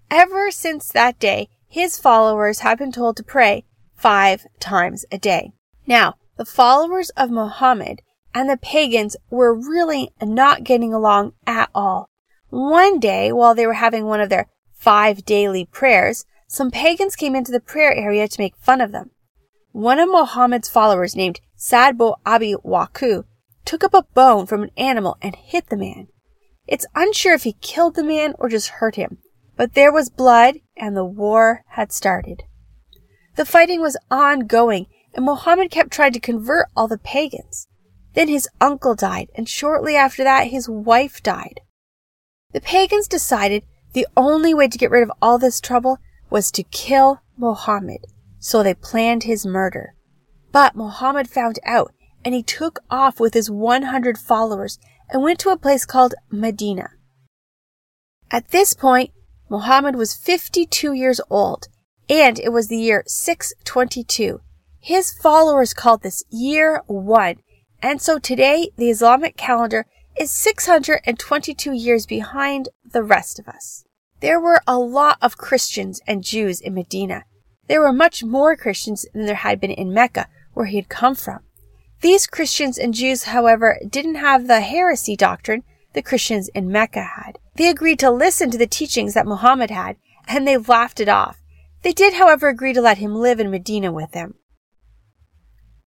Ever 0.09 0.51
since 0.51 0.89
that 0.89 1.19
day, 1.19 1.49
his 1.67 1.97
followers 1.99 2.59
have 2.59 2.77
been 2.77 2.91
told 2.91 3.17
to 3.17 3.23
pray 3.23 3.65
five 3.95 4.45
times 4.59 5.05
a 5.11 5.17
day. 5.17 5.51
Now, 5.85 6.15
the 6.37 6.45
followers 6.45 7.09
of 7.11 7.29
Muhammad 7.29 8.01
and 8.33 8.49
the 8.49 8.57
pagans 8.57 9.17
were 9.29 9.53
really 9.53 10.11
not 10.21 10.63
getting 10.63 10.93
along 10.93 11.33
at 11.45 11.69
all. 11.73 12.09
One 12.49 12.99
day, 12.99 13.31
while 13.31 13.55
they 13.55 13.67
were 13.67 13.73
having 13.73 14.05
one 14.05 14.21
of 14.21 14.29
their 14.29 14.47
five 14.73 15.25
daily 15.25 15.65
prayers, 15.65 16.25
some 16.47 16.71
pagans 16.71 17.15
came 17.15 17.35
into 17.35 17.51
the 17.51 17.59
prayer 17.59 17.93
area 17.93 18.27
to 18.27 18.41
make 18.41 18.55
fun 18.55 18.79
of 18.79 18.91
them. 18.91 19.11
One 19.71 19.99
of 19.99 20.09
Muhammad's 20.09 20.69
followers 20.69 21.15
named 21.15 21.41
Sadbo 21.57 22.17
Abi 22.25 22.53
Waku 22.53 23.23
took 23.65 23.83
up 23.83 23.93
a 23.93 24.03
bone 24.13 24.45
from 24.45 24.61
an 24.61 24.71
animal 24.77 25.17
and 25.21 25.35
hit 25.35 25.69
the 25.69 25.75
man. 25.75 26.07
It's 26.67 26.85
unsure 26.95 27.33
if 27.33 27.43
he 27.43 27.53
killed 27.53 27.95
the 27.95 28.03
man 28.03 28.35
or 28.37 28.47
just 28.47 28.69
hurt 28.69 28.95
him, 28.95 29.17
but 29.55 29.73
there 29.73 29.91
was 29.91 30.09
blood 30.09 30.55
and 30.75 30.95
the 30.95 31.05
war 31.05 31.63
had 31.69 31.91
started. 31.91 32.43
The 33.35 33.45
fighting 33.45 33.81
was 33.81 33.97
ongoing 34.11 34.85
and 35.15 35.25
Muhammad 35.25 35.71
kept 35.71 35.91
trying 35.91 36.13
to 36.13 36.19
convert 36.19 36.67
all 36.75 36.87
the 36.87 36.99
pagans. 36.99 37.67
Then 38.13 38.27
his 38.27 38.47
uncle 38.61 38.93
died 38.93 39.29
and 39.35 39.49
shortly 39.49 39.95
after 39.95 40.23
that 40.23 40.47
his 40.47 40.69
wife 40.69 41.23
died. 41.23 41.61
The 42.51 42.61
pagans 42.61 43.07
decided 43.07 43.63
the 43.93 44.07
only 44.15 44.53
way 44.53 44.67
to 44.67 44.77
get 44.77 44.91
rid 44.91 45.03
of 45.03 45.11
all 45.21 45.39
this 45.39 45.59
trouble 45.59 45.97
was 46.29 46.51
to 46.51 46.63
kill 46.63 47.21
Muhammad, 47.35 48.05
so 48.39 48.61
they 48.61 48.73
planned 48.73 49.23
his 49.23 49.45
murder. 49.45 49.95
But 50.51 50.75
Muhammad 50.75 51.29
found 51.29 51.59
out 51.65 51.93
and 52.23 52.33
he 52.33 52.43
took 52.43 52.79
off 52.89 53.19
with 53.19 53.33
his 53.33 53.49
100 53.49 54.17
followers 54.17 54.79
and 55.09 55.23
went 55.23 55.39
to 55.39 55.49
a 55.49 55.57
place 55.57 55.85
called 55.85 56.15
Medina. 56.29 56.89
At 58.29 58.49
this 58.49 58.73
point, 58.73 59.11
Muhammad 59.49 59.95
was 59.95 60.13
52 60.13 60.93
years 60.93 61.21
old 61.29 61.67
and 62.09 62.39
it 62.39 62.49
was 62.49 62.67
the 62.67 62.77
year 62.77 63.03
622. 63.07 64.41
His 64.79 65.13
followers 65.13 65.73
called 65.73 66.03
this 66.03 66.23
year 66.29 66.81
one. 66.87 67.37
And 67.81 68.01
so 68.01 68.19
today, 68.19 68.71
the 68.77 68.89
Islamic 68.89 69.37
calendar 69.37 69.85
is 70.19 70.31
622 70.31 71.73
years 71.73 72.05
behind 72.05 72.69
the 72.83 73.03
rest 73.03 73.39
of 73.39 73.47
us. 73.47 73.83
There 74.19 74.39
were 74.39 74.61
a 74.65 74.79
lot 74.79 75.17
of 75.21 75.37
Christians 75.37 76.01
and 76.07 76.23
Jews 76.23 76.59
in 76.59 76.73
Medina. 76.73 77.25
There 77.67 77.81
were 77.81 77.93
much 77.93 78.23
more 78.23 78.55
Christians 78.55 79.05
than 79.13 79.25
there 79.25 79.35
had 79.35 79.59
been 79.59 79.71
in 79.71 79.93
Mecca, 79.93 80.27
where 80.57 80.65
he 80.65 80.77
had 80.77 80.89
come 80.89 81.15
from. 81.15 81.39
These 82.01 82.27
Christians 82.27 82.77
and 82.77 82.93
Jews, 82.93 83.23
however, 83.23 83.79
didn't 83.87 84.15
have 84.15 84.47
the 84.47 84.61
heresy 84.61 85.15
doctrine 85.15 85.63
the 85.93 86.01
Christians 86.01 86.49
in 86.49 86.71
Mecca 86.71 87.01
had. 87.01 87.39
They 87.55 87.69
agreed 87.69 87.99
to 87.99 88.11
listen 88.11 88.51
to 88.51 88.57
the 88.57 88.67
teachings 88.67 89.13
that 89.13 89.25
Muhammad 89.25 89.71
had, 89.71 89.97
and 90.27 90.47
they 90.47 90.57
laughed 90.57 90.99
it 90.99 91.09
off. 91.09 91.41
They 91.83 91.93
did, 91.93 92.15
however, 92.15 92.49
agree 92.49 92.73
to 92.73 92.81
let 92.81 92.97
him 92.97 93.15
live 93.15 93.39
in 93.39 93.49
Medina 93.49 93.91
with 93.91 94.11
them. 94.11 94.35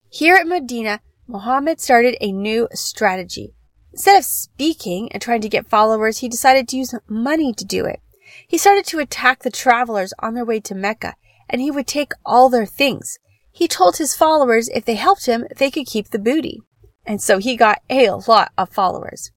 Here 0.10 0.36
at 0.36 0.48
Medina, 0.48 1.02
Muhammad 1.28 1.82
started 1.82 2.16
a 2.22 2.32
new 2.32 2.68
strategy. 2.74 3.54
Instead 3.92 4.18
of 4.18 4.26
speaking 4.26 5.12
and 5.12 5.22
trying 5.22 5.42
to 5.42 5.50
get 5.50 5.68
followers, 5.68 6.20
he 6.20 6.30
decided 6.30 6.68
to 6.70 6.78
use 6.78 6.94
money 7.08 7.52
to 7.54 7.66
do 7.66 7.86
it. 7.86 8.00
He 8.48 8.58
started 8.58 8.86
to 8.88 9.00
attack 9.00 9.44
the 9.44 9.50
travelers 9.50 10.14
on 10.20 10.34
their 10.34 10.46
way 10.46 10.60
to 10.62 10.76
Mecca, 10.76 11.16
and 11.50 11.62
he 11.62 11.72
would 11.72 11.88
take 11.88 12.12
all 12.26 12.50
their 12.50 12.66
things. 12.66 13.18
He 13.58 13.68
told 13.68 13.98
his 13.98 14.14
followers 14.14 14.70
if 14.70 14.86
they 14.86 14.94
helped 14.94 15.26
him, 15.26 15.48
they 15.58 15.72
could 15.72 15.88
keep 15.88 16.10
the 16.10 16.20
booty. 16.20 16.62
And 17.08 17.20
so 17.20 17.40
he 17.40 17.58
got 17.58 17.82
a 17.90 18.12
lot 18.12 18.52
of 18.56 18.70
followers. 18.70 19.32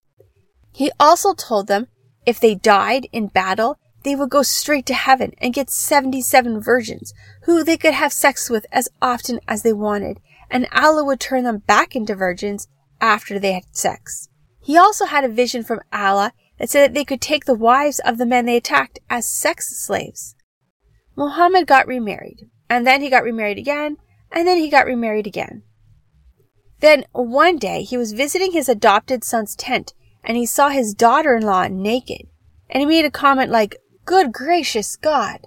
He 0.74 0.92
also 1.00 1.32
told 1.32 1.68
them 1.68 1.86
if 2.26 2.38
they 2.38 2.54
died 2.54 3.06
in 3.12 3.28
battle, 3.28 3.78
they 4.04 4.14
would 4.14 4.28
go 4.28 4.42
straight 4.42 4.84
to 4.86 4.92
heaven 4.92 5.32
and 5.38 5.54
get 5.54 5.70
77 5.70 6.60
virgins 6.60 7.14
who 7.44 7.64
they 7.64 7.78
could 7.78 7.94
have 7.94 8.12
sex 8.12 8.50
with 8.50 8.66
as 8.70 8.90
often 9.00 9.40
as 9.48 9.62
they 9.62 9.72
wanted, 9.72 10.20
and 10.50 10.68
Allah 10.70 11.02
would 11.02 11.18
turn 11.18 11.44
them 11.44 11.62
back 11.66 11.96
into 11.96 12.14
virgins 12.14 12.68
after 13.00 13.38
they 13.38 13.54
had 13.54 13.74
sex. 13.74 14.28
He 14.60 14.76
also 14.76 15.06
had 15.06 15.24
a 15.24 15.30
vision 15.30 15.64
from 15.64 15.80
Allah 15.94 16.34
that 16.58 16.68
said 16.68 16.90
that 16.90 16.94
they 16.94 17.06
could 17.06 17.22
take 17.22 17.46
the 17.46 17.54
wives 17.54 18.00
of 18.00 18.18
the 18.18 18.26
men 18.26 18.44
they 18.44 18.58
attacked 18.58 18.98
as 19.08 19.26
sex 19.26 19.74
slaves. 19.78 20.34
Muhammad 21.16 21.66
got 21.66 21.86
remarried, 21.86 22.50
and 22.68 22.86
then 22.86 23.00
he 23.00 23.08
got 23.08 23.24
remarried 23.24 23.56
again, 23.56 23.96
and 24.32 24.46
then 24.46 24.58
he 24.58 24.68
got 24.68 24.86
remarried 24.86 25.26
again. 25.26 25.62
Then 26.80 27.04
one 27.12 27.56
day 27.56 27.82
he 27.82 27.96
was 27.96 28.12
visiting 28.12 28.52
his 28.52 28.68
adopted 28.68 29.22
son's 29.24 29.54
tent 29.54 29.92
and 30.24 30.36
he 30.36 30.46
saw 30.46 30.68
his 30.68 30.94
daughter 30.94 31.36
in 31.36 31.42
law 31.42 31.66
naked, 31.68 32.26
and 32.68 32.80
he 32.80 32.86
made 32.86 33.04
a 33.04 33.10
comment 33.10 33.50
like, 33.50 33.76
Good 34.04 34.32
gracious 34.32 34.96
God! 34.96 35.46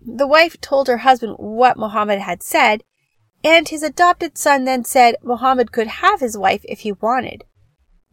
The 0.00 0.26
wife 0.26 0.60
told 0.60 0.88
her 0.88 0.98
husband 0.98 1.36
what 1.38 1.76
Muhammad 1.76 2.20
had 2.20 2.42
said, 2.42 2.82
and 3.42 3.68
his 3.68 3.82
adopted 3.82 4.38
son 4.38 4.64
then 4.64 4.84
said 4.84 5.16
Muhammad 5.22 5.72
could 5.72 5.86
have 5.86 6.20
his 6.20 6.36
wife 6.36 6.62
if 6.64 6.80
he 6.80 6.92
wanted. 6.92 7.44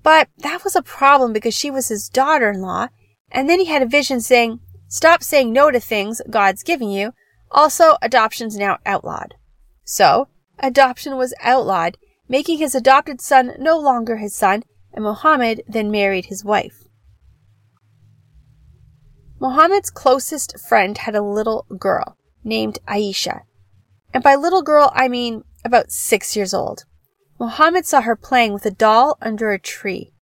But 0.04 0.30
that 0.40 0.64
was 0.64 0.76
a 0.76 0.82
problem 0.82 1.32
because 1.32 1.54
she 1.54 1.72
was 1.72 1.88
his 1.90 2.10
daughter-in-law, 2.10 2.88
and 3.32 3.50
then 3.50 3.60
he 3.60 3.66
had 3.66 3.82
a 3.82 3.88
vision 3.88 4.20
saying, 4.20 4.60
stop 4.88 5.24
saying 5.24 5.54
no 5.54 5.72
to 5.72 5.80
things 5.80 6.22
God's 6.30 6.64
giving 6.64 6.90
you. 6.90 7.14
Also, 7.52 7.98
adoption's 8.02 8.58
now 8.58 8.78
outlawed. 8.86 9.36
So, 9.91 10.29
adoption 10.57 11.17
was 11.17 11.33
outlawed, 11.41 11.98
making 12.29 12.60
his 12.60 12.74
adopted 12.74 13.19
son 13.19 13.51
no 13.60 13.77
longer 13.77 14.15
his 14.15 14.33
son, 14.33 14.63
and 14.93 15.03
Muhammad 15.03 15.63
then 15.67 15.91
married 15.91 16.27
his 16.27 16.45
wife. 16.45 16.86
Muhammad's 19.41 19.89
closest 19.89 20.57
friend 20.57 20.98
had 20.98 21.13
a 21.13 21.21
little 21.21 21.65
girl 21.77 22.15
named 22.41 22.79
Aisha. 22.88 23.41
And 24.13 24.24
by 24.24 24.36
little 24.36 24.62
girl, 24.62 24.93
I 24.95 25.10
mean 25.10 25.43
about 25.65 25.91
six 25.91 26.38
years 26.38 26.53
old. 26.53 26.86
Muhammad 27.38 27.86
saw 27.86 28.00
her 28.00 28.15
playing 28.15 28.53
with 28.53 28.65
a 28.65 28.71
doll 28.71 29.17
under 29.21 29.51
a 29.51 29.60
tree. 29.60 30.13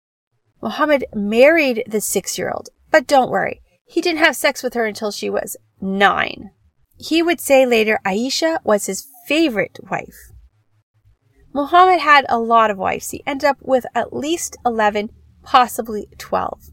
Muhammad 0.63 1.05
married 1.13 1.83
the 1.85 2.01
six 2.01 2.39
year 2.39 2.49
old, 2.49 2.69
but 2.89 3.05
don't 3.05 3.29
worry, 3.29 3.61
he 3.85 4.01
didn't 4.01 4.25
have 4.25 4.35
sex 4.35 4.63
with 4.63 4.73
her 4.73 4.88
until 4.88 5.11
she 5.11 5.29
was 5.29 5.57
nine. 5.79 6.49
He 6.97 7.21
would 7.21 7.39
say 7.39 7.67
later 7.67 7.99
Aisha 8.03 8.57
was 8.63 8.88
his 8.88 9.05
favorite 9.29 9.77
wife. 9.91 10.31
Muhammad 11.53 12.00
had 12.00 12.25
a 12.27 12.39
lot 12.39 12.71
of 12.71 12.79
wives. 12.79 13.12
He 13.12 13.21
ended 13.27 13.45
up 13.45 13.57
with 13.62 13.86
at 13.93 14.12
least 14.12 14.57
11, 14.65 15.12
possibly 15.43 16.07
12. 16.17 16.71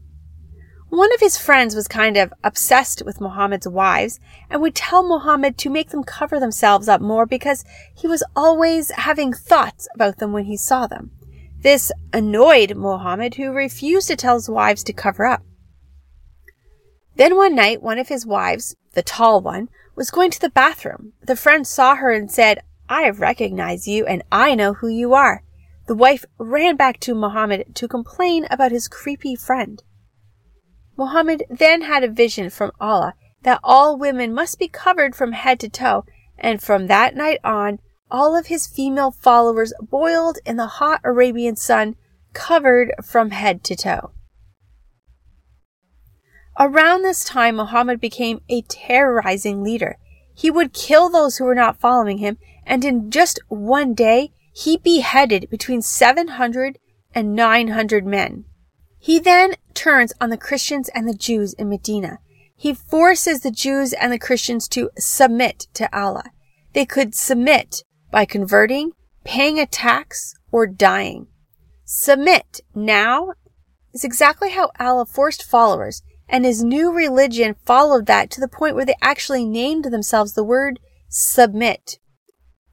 One 0.89 1.13
of 1.13 1.19
his 1.19 1.37
friends 1.37 1.75
was 1.75 1.87
kind 1.87 2.17
of 2.17 2.33
obsessed 2.43 3.03
with 3.05 3.21
Muhammad's 3.21 3.67
wives 3.67 4.19
and 4.49 4.59
would 4.59 4.73
tell 4.73 5.07
Muhammad 5.07 5.55
to 5.59 5.69
make 5.69 5.91
them 5.91 6.03
cover 6.03 6.39
themselves 6.39 6.87
up 6.87 6.99
more 6.99 7.27
because 7.27 7.63
he 7.95 8.07
was 8.07 8.23
always 8.35 8.89
having 8.91 9.33
thoughts 9.33 9.87
about 9.93 10.17
them 10.17 10.31
when 10.31 10.45
he 10.45 10.57
saw 10.57 10.87
them. 10.87 11.11
This 11.59 11.91
annoyed 12.11 12.75
Muhammad, 12.75 13.35
who 13.35 13.51
refused 13.51 14.07
to 14.07 14.15
tell 14.15 14.35
his 14.35 14.49
wives 14.49 14.83
to 14.85 14.93
cover 14.93 15.25
up. 15.25 15.43
Then 17.17 17.35
one 17.35 17.53
night, 17.53 17.83
one 17.83 17.99
of 17.99 18.07
his 18.07 18.25
wives, 18.25 18.75
the 18.93 19.03
tall 19.03 19.41
one, 19.41 19.69
was 19.97 20.11
going 20.11 20.29
to 20.29 20.39
the 20.39 20.51
bathroom. 20.51 21.13
The 21.23 21.35
friend 21.35 21.65
saw 21.67 21.95
her 21.95 22.11
and 22.11 22.31
said, 22.31 22.61
I 22.87 23.09
recognize 23.09 23.87
you 23.87 24.05
and 24.05 24.23
I 24.31 24.53
know 24.53 24.75
who 24.75 24.87
you 24.87 25.15
are. 25.15 25.43
The 25.87 25.95
wife 25.95 26.23
ran 26.37 26.75
back 26.75 26.99
to 27.01 27.15
Muhammad 27.15 27.75
to 27.75 27.87
complain 27.87 28.45
about 28.51 28.71
his 28.71 28.87
creepy 28.87 29.35
friend. 29.35 29.83
Muhammad 30.95 31.43
then 31.49 31.81
had 31.81 32.03
a 32.03 32.09
vision 32.09 32.49
from 32.49 32.71
Allah 32.79 33.15
that 33.41 33.59
all 33.63 33.97
women 33.97 34.33
must 34.33 34.59
be 34.59 34.67
covered 34.67 35.15
from 35.15 35.31
head 35.31 35.59
to 35.61 35.69
toe, 35.69 36.05
and 36.37 36.61
from 36.61 36.87
that 36.87 37.15
night 37.15 37.39
on, 37.43 37.79
all 38.11 38.35
of 38.35 38.47
his 38.47 38.67
female 38.67 39.11
followers 39.11 39.73
boiled 39.81 40.37
in 40.45 40.57
the 40.57 40.67
hot 40.67 41.01
Arabian 41.03 41.55
sun, 41.55 41.95
covered 42.33 42.91
from 43.03 43.31
head 43.31 43.63
to 43.63 43.75
toe. 43.75 44.11
Around 46.59 47.03
this 47.03 47.23
time, 47.23 47.57
Muhammad 47.57 47.99
became 47.99 48.41
a 48.49 48.63
terrorizing 48.63 49.63
leader. 49.63 49.97
He 50.33 50.49
would 50.49 50.73
kill 50.73 51.09
those 51.09 51.37
who 51.37 51.45
were 51.45 51.55
not 51.55 51.79
following 51.79 52.17
him, 52.17 52.37
and 52.65 52.83
in 52.83 53.11
just 53.11 53.39
one 53.47 53.93
day, 53.93 54.31
he 54.53 54.77
beheaded 54.77 55.49
between 55.51 55.83
700 55.83 56.79
and 57.13 57.35
900 57.35 58.05
men. 58.07 58.45
He 58.97 59.19
then 59.19 59.53
turns 59.75 60.13
on 60.19 60.31
the 60.31 60.37
Christians 60.37 60.89
and 60.89 61.07
the 61.07 61.13
Jews 61.13 61.53
in 61.53 61.69
Medina. 61.69 62.19
He 62.55 62.73
forces 62.73 63.41
the 63.41 63.51
Jews 63.51 63.93
and 63.93 64.11
the 64.11 64.17
Christians 64.17 64.67
to 64.69 64.89
submit 64.97 65.67
to 65.75 65.95
Allah. 65.95 66.31
They 66.73 66.85
could 66.85 67.13
submit 67.13 67.83
by 68.11 68.25
converting, 68.25 68.93
paying 69.23 69.59
a 69.59 69.67
tax, 69.67 70.33
or 70.51 70.65
dying. 70.65 71.27
Submit 71.85 72.61
now 72.73 73.33
is 73.93 74.03
exactly 74.03 74.51
how 74.51 74.71
Allah 74.79 75.05
forced 75.05 75.43
followers, 75.43 76.01
and 76.29 76.45
his 76.45 76.63
new 76.63 76.91
religion 76.91 77.55
followed 77.65 78.05
that 78.05 78.29
to 78.31 78.41
the 78.41 78.47
point 78.47 78.75
where 78.75 78.85
they 78.85 78.95
actually 79.01 79.45
named 79.45 79.85
themselves 79.85 80.33
the 80.33 80.43
word 80.43 80.79
submit, 81.09 81.99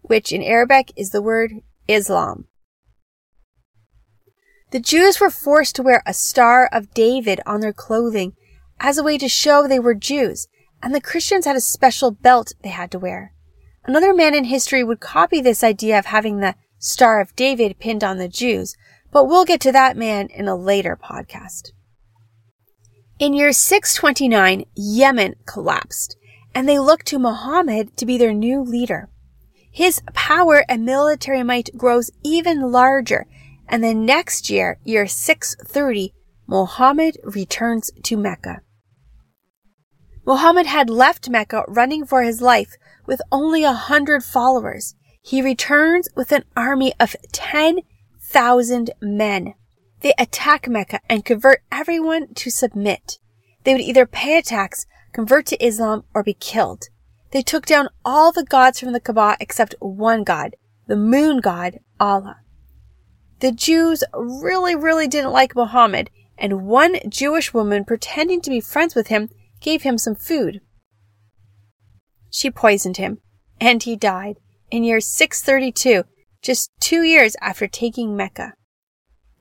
which 0.02 0.32
in 0.32 0.42
Arabic 0.42 0.92
is 0.96 1.10
the 1.10 1.22
word 1.22 1.52
Islam. 1.88 2.46
The 4.70 4.80
Jews 4.80 5.20
were 5.20 5.30
forced 5.30 5.76
to 5.76 5.82
wear 5.82 6.02
a 6.04 6.12
Star 6.12 6.68
of 6.72 6.92
David 6.94 7.40
on 7.46 7.60
their 7.60 7.72
clothing 7.72 8.32
as 8.80 8.98
a 8.98 9.04
way 9.04 9.18
to 9.18 9.28
show 9.28 9.68
they 9.68 9.78
were 9.78 9.94
Jews, 9.94 10.48
and 10.82 10.92
the 10.92 11.00
Christians 11.00 11.46
had 11.46 11.54
a 11.54 11.60
special 11.60 12.10
belt 12.10 12.52
they 12.62 12.70
had 12.70 12.90
to 12.90 12.98
wear. 12.98 13.32
Another 13.84 14.12
man 14.12 14.34
in 14.34 14.44
history 14.44 14.82
would 14.82 14.98
copy 14.98 15.40
this 15.40 15.62
idea 15.62 15.98
of 15.98 16.06
having 16.06 16.38
the 16.38 16.56
Star 16.78 17.20
of 17.20 17.36
David 17.36 17.78
pinned 17.78 18.02
on 18.02 18.18
the 18.18 18.28
Jews, 18.28 18.74
but 19.12 19.26
we'll 19.26 19.44
get 19.44 19.60
to 19.60 19.72
that 19.72 19.96
man 19.96 20.26
in 20.26 20.48
a 20.48 20.56
later 20.56 20.98
podcast. 21.00 21.70
In 23.18 23.34
year 23.34 23.52
629, 23.52 24.64
Yemen 24.74 25.36
collapsed, 25.46 26.16
and 26.54 26.68
they 26.68 26.78
looked 26.78 27.06
to 27.06 27.18
Muhammad 27.18 27.96
to 27.96 28.06
be 28.06 28.18
their 28.18 28.32
new 28.32 28.62
leader. 28.62 29.08
His 29.70 30.00
power 30.12 30.64
and 30.68 30.84
military 30.84 31.42
might 31.42 31.70
grows 31.76 32.10
even 32.22 32.72
larger 32.72 33.26
and 33.68 33.82
the 33.82 33.94
next 33.94 34.50
year, 34.50 34.78
year 34.84 35.06
630, 35.06 36.12
Muhammad 36.46 37.16
returns 37.24 37.90
to 38.02 38.16
Mecca. 38.16 38.60
Muhammad 40.26 40.66
had 40.66 40.90
left 40.90 41.28
Mecca 41.28 41.64
running 41.68 42.04
for 42.04 42.22
his 42.22 42.40
life 42.40 42.76
with 43.06 43.20
only 43.30 43.64
a 43.64 43.72
hundred 43.72 44.24
followers. 44.24 44.94
He 45.22 45.42
returns 45.42 46.08
with 46.14 46.32
an 46.32 46.44
army 46.56 46.94
of 47.00 47.16
10,000 47.32 48.90
men. 49.00 49.54
They 50.04 50.12
attack 50.18 50.68
Mecca 50.68 51.00
and 51.08 51.24
convert 51.24 51.62
everyone 51.72 52.34
to 52.34 52.50
submit. 52.50 53.16
They 53.62 53.72
would 53.72 53.80
either 53.80 54.04
pay 54.04 54.36
a 54.36 54.42
tax, 54.42 54.84
convert 55.14 55.46
to 55.46 55.64
Islam, 55.64 56.04
or 56.12 56.22
be 56.22 56.34
killed. 56.34 56.82
They 57.30 57.40
took 57.40 57.64
down 57.64 57.88
all 58.04 58.30
the 58.30 58.44
gods 58.44 58.78
from 58.78 58.92
the 58.92 59.00
Kaaba 59.00 59.38
except 59.40 59.74
one 59.78 60.22
god, 60.22 60.56
the 60.86 60.94
moon 60.94 61.40
god, 61.40 61.78
Allah. 61.98 62.36
The 63.40 63.50
Jews 63.50 64.04
really, 64.12 64.76
really 64.76 65.08
didn't 65.08 65.32
like 65.32 65.56
Muhammad, 65.56 66.10
and 66.36 66.66
one 66.66 66.96
Jewish 67.08 67.54
woman 67.54 67.86
pretending 67.86 68.42
to 68.42 68.50
be 68.50 68.60
friends 68.60 68.94
with 68.94 69.06
him 69.06 69.30
gave 69.62 69.84
him 69.84 69.96
some 69.96 70.14
food. 70.14 70.60
She 72.28 72.50
poisoned 72.50 72.98
him, 72.98 73.20
and 73.58 73.82
he 73.82 73.96
died 73.96 74.36
in 74.70 74.84
year 74.84 75.00
632, 75.00 76.04
just 76.42 76.70
two 76.78 77.04
years 77.04 77.36
after 77.40 77.66
taking 77.66 78.14
Mecca. 78.14 78.52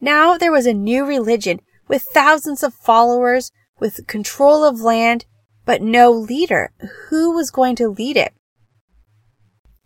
Now 0.03 0.37
there 0.37 0.51
was 0.51 0.65
a 0.65 0.73
new 0.73 1.05
religion 1.05 1.61
with 1.87 2.03
thousands 2.13 2.61
of 2.61 2.73
followers, 2.73 3.53
with 3.79 4.05
control 4.05 4.65
of 4.65 4.81
land, 4.81 5.23
but 5.63 5.81
no 5.81 6.11
leader. 6.11 6.73
Who 7.07 7.31
was 7.31 7.49
going 7.49 7.77
to 7.77 7.87
lead 7.87 8.17
it? 8.17 8.33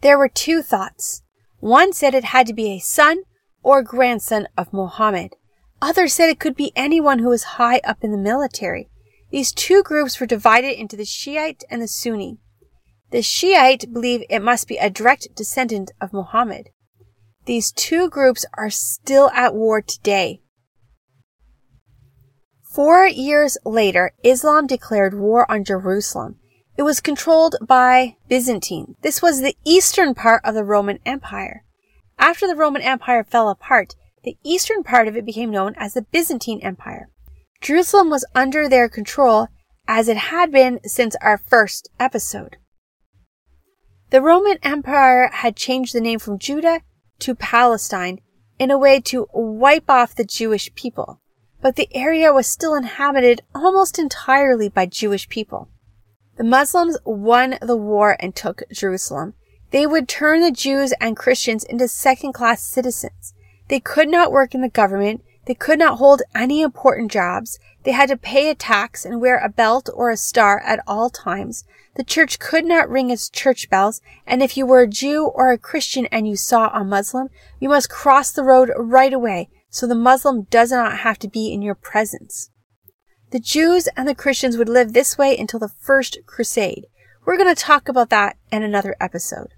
There 0.02 0.18
were 0.18 0.28
two 0.28 0.64
thoughts. 0.64 1.22
One 1.60 1.94
said 1.94 2.16
it 2.16 2.24
had 2.24 2.48
to 2.48 2.54
be 2.56 2.72
a 2.72 2.80
son 2.80 3.26
or 3.62 3.84
grandson 3.84 4.48
of 4.58 4.74
Muhammad. 4.74 5.36
Others 5.84 6.14
said 6.14 6.32
it 6.32 6.40
could 6.40 6.56
be 6.56 6.72
anyone 6.76 7.20
who 7.20 7.30
was 7.30 7.60
high 7.62 7.80
up 7.84 8.04
in 8.04 8.12
the 8.12 8.18
military. 8.18 8.90
These 9.30 9.52
two 9.52 9.84
groups 9.84 10.20
were 10.20 10.26
divided 10.26 10.80
into 10.80 10.96
the 10.96 11.06
Shiite 11.06 11.64
and 11.70 11.80
the 11.80 11.88
Sunni. 11.88 12.40
The 13.12 13.22
Shiite 13.22 13.94
believe 13.94 14.24
it 14.32 14.42
must 14.42 14.68
be 14.68 14.78
a 14.78 14.90
direct 14.90 15.28
descendant 15.36 15.92
of 16.02 16.12
Muhammad. 16.12 16.72
These 17.48 17.72
two 17.72 18.10
groups 18.10 18.46
are 18.56 18.70
still 18.70 19.30
at 19.30 19.56
war 19.56 19.82
today. 19.82 20.42
Four 22.62 23.08
years 23.08 23.58
later, 23.64 24.12
Islam 24.22 24.68
declared 24.68 25.18
war 25.18 25.50
on 25.50 25.64
Jerusalem. 25.64 26.36
It 26.78 26.84
was 26.84 27.00
controlled 27.00 27.56
by 27.66 28.18
Byzantine. 28.28 28.96
This 29.02 29.22
was 29.22 29.40
the 29.40 29.56
eastern 29.66 30.14
part 30.14 30.42
of 30.44 30.56
the 30.56 30.66
Roman 30.66 31.00
Empire. 31.06 31.64
After 32.20 32.48
the 32.48 32.56
Roman 32.56 32.82
Empire 32.82 33.24
fell 33.24 33.50
apart, 33.50 33.96
the 34.26 34.38
eastern 34.44 34.84
part 34.84 35.08
of 35.08 35.16
it 35.16 35.26
became 35.26 35.50
known 35.50 35.74
as 35.78 35.94
the 35.94 36.02
Byzantine 36.02 36.60
Empire. 36.62 37.10
Jerusalem 37.62 38.10
was 38.10 38.26
under 38.36 38.68
their 38.68 38.90
control 38.90 39.48
as 39.88 40.10
it 40.10 40.18
had 40.18 40.52
been 40.52 40.82
since 40.84 41.16
our 41.22 41.38
first 41.38 41.90
episode. 41.98 42.58
The 44.10 44.22
Roman 44.22 44.58
Empire 44.64 45.30
had 45.32 45.56
changed 45.56 45.96
the 45.96 46.02
name 46.02 46.20
from 46.20 46.40
Judah 46.40 46.82
to 47.20 47.36
Palestine 47.36 48.20
in 48.60 48.72
a 48.72 48.78
way 48.78 49.00
to 49.02 49.28
wipe 49.34 49.90
off 49.90 50.16
the 50.16 50.26
Jewish 50.26 50.74
people, 50.76 51.22
but 51.62 51.76
the 51.76 51.90
area 51.94 52.34
was 52.34 52.48
still 52.48 52.76
inhabited 52.76 53.42
almost 53.54 54.00
entirely 54.00 54.70
by 54.70 54.86
Jewish 54.86 55.30
people. 55.30 55.70
The 56.38 56.44
Muslims 56.44 56.98
won 57.04 57.58
the 57.62 57.78
war 57.78 58.16
and 58.20 58.36
took 58.36 58.64
Jerusalem, 58.72 59.34
they 59.72 59.86
would 59.86 60.08
turn 60.08 60.42
the 60.42 60.52
Jews 60.52 60.94
and 61.02 61.18
Christians 61.18 61.64
into 61.64 61.88
second 61.88 62.34
class 62.34 62.64
citizens. 62.64 63.34
They 63.68 63.82
could 63.82 64.08
not 64.08 64.32
work 64.32 64.56
in 64.56 64.62
the 64.62 64.70
government. 64.70 65.24
They 65.46 65.56
could 65.56 65.80
not 65.80 65.98
hold 65.98 66.22
any 66.34 66.62
important 66.62 67.12
jobs. 67.12 67.60
They 67.84 67.92
had 67.92 68.10
to 68.10 68.18
pay 68.18 68.50
a 68.50 68.56
tax 68.56 69.04
and 69.04 69.20
wear 69.20 69.38
a 69.38 69.50
belt 69.50 69.90
or 69.94 70.10
a 70.10 70.18
star 70.18 70.60
at 70.62 70.80
all 70.88 71.10
times. 71.10 71.66
The 71.98 72.04
church 72.04 72.38
could 72.38 72.64
not 72.64 72.90
ring 72.92 73.10
its 73.10 73.28
church 73.28 73.72
bells, 73.72 74.02
and 74.28 74.44
if 74.44 74.56
you 74.56 74.68
were 74.68 74.82
a 74.82 74.88
Jew 74.88 75.26
or 75.26 75.52
a 75.52 75.58
Christian 75.58 76.06
and 76.12 76.28
you 76.28 76.36
saw 76.36 76.70
a 76.70 76.84
Muslim, 76.84 77.30
you 77.60 77.70
must 77.70 77.90
cross 77.90 78.32
the 78.32 78.44
road 78.44 78.72
right 78.78 79.12
away 79.12 79.50
so 79.72 79.88
the 79.88 79.96
Muslim 79.96 80.44
does 80.44 80.72
not 80.72 81.00
have 81.00 81.18
to 81.20 81.28
be 81.28 81.52
in 81.52 81.64
your 81.64 81.74
presence. 81.74 82.52
The 83.32 83.40
Jews 83.40 83.88
and 83.98 84.08
the 84.08 84.14
Christians 84.14 84.58
would 84.58 84.70
live 84.70 84.94
this 84.94 85.18
way 85.18 85.36
until 85.36 85.60
the 85.60 85.68
First 85.70 86.20
Crusade. 86.28 86.86
We're 87.26 87.36
going 87.36 87.54
to 87.54 87.60
talk 87.60 87.90
about 87.90 88.12
that 88.12 88.38
in 88.52 88.62
another 88.62 88.96
episode. 89.02 89.56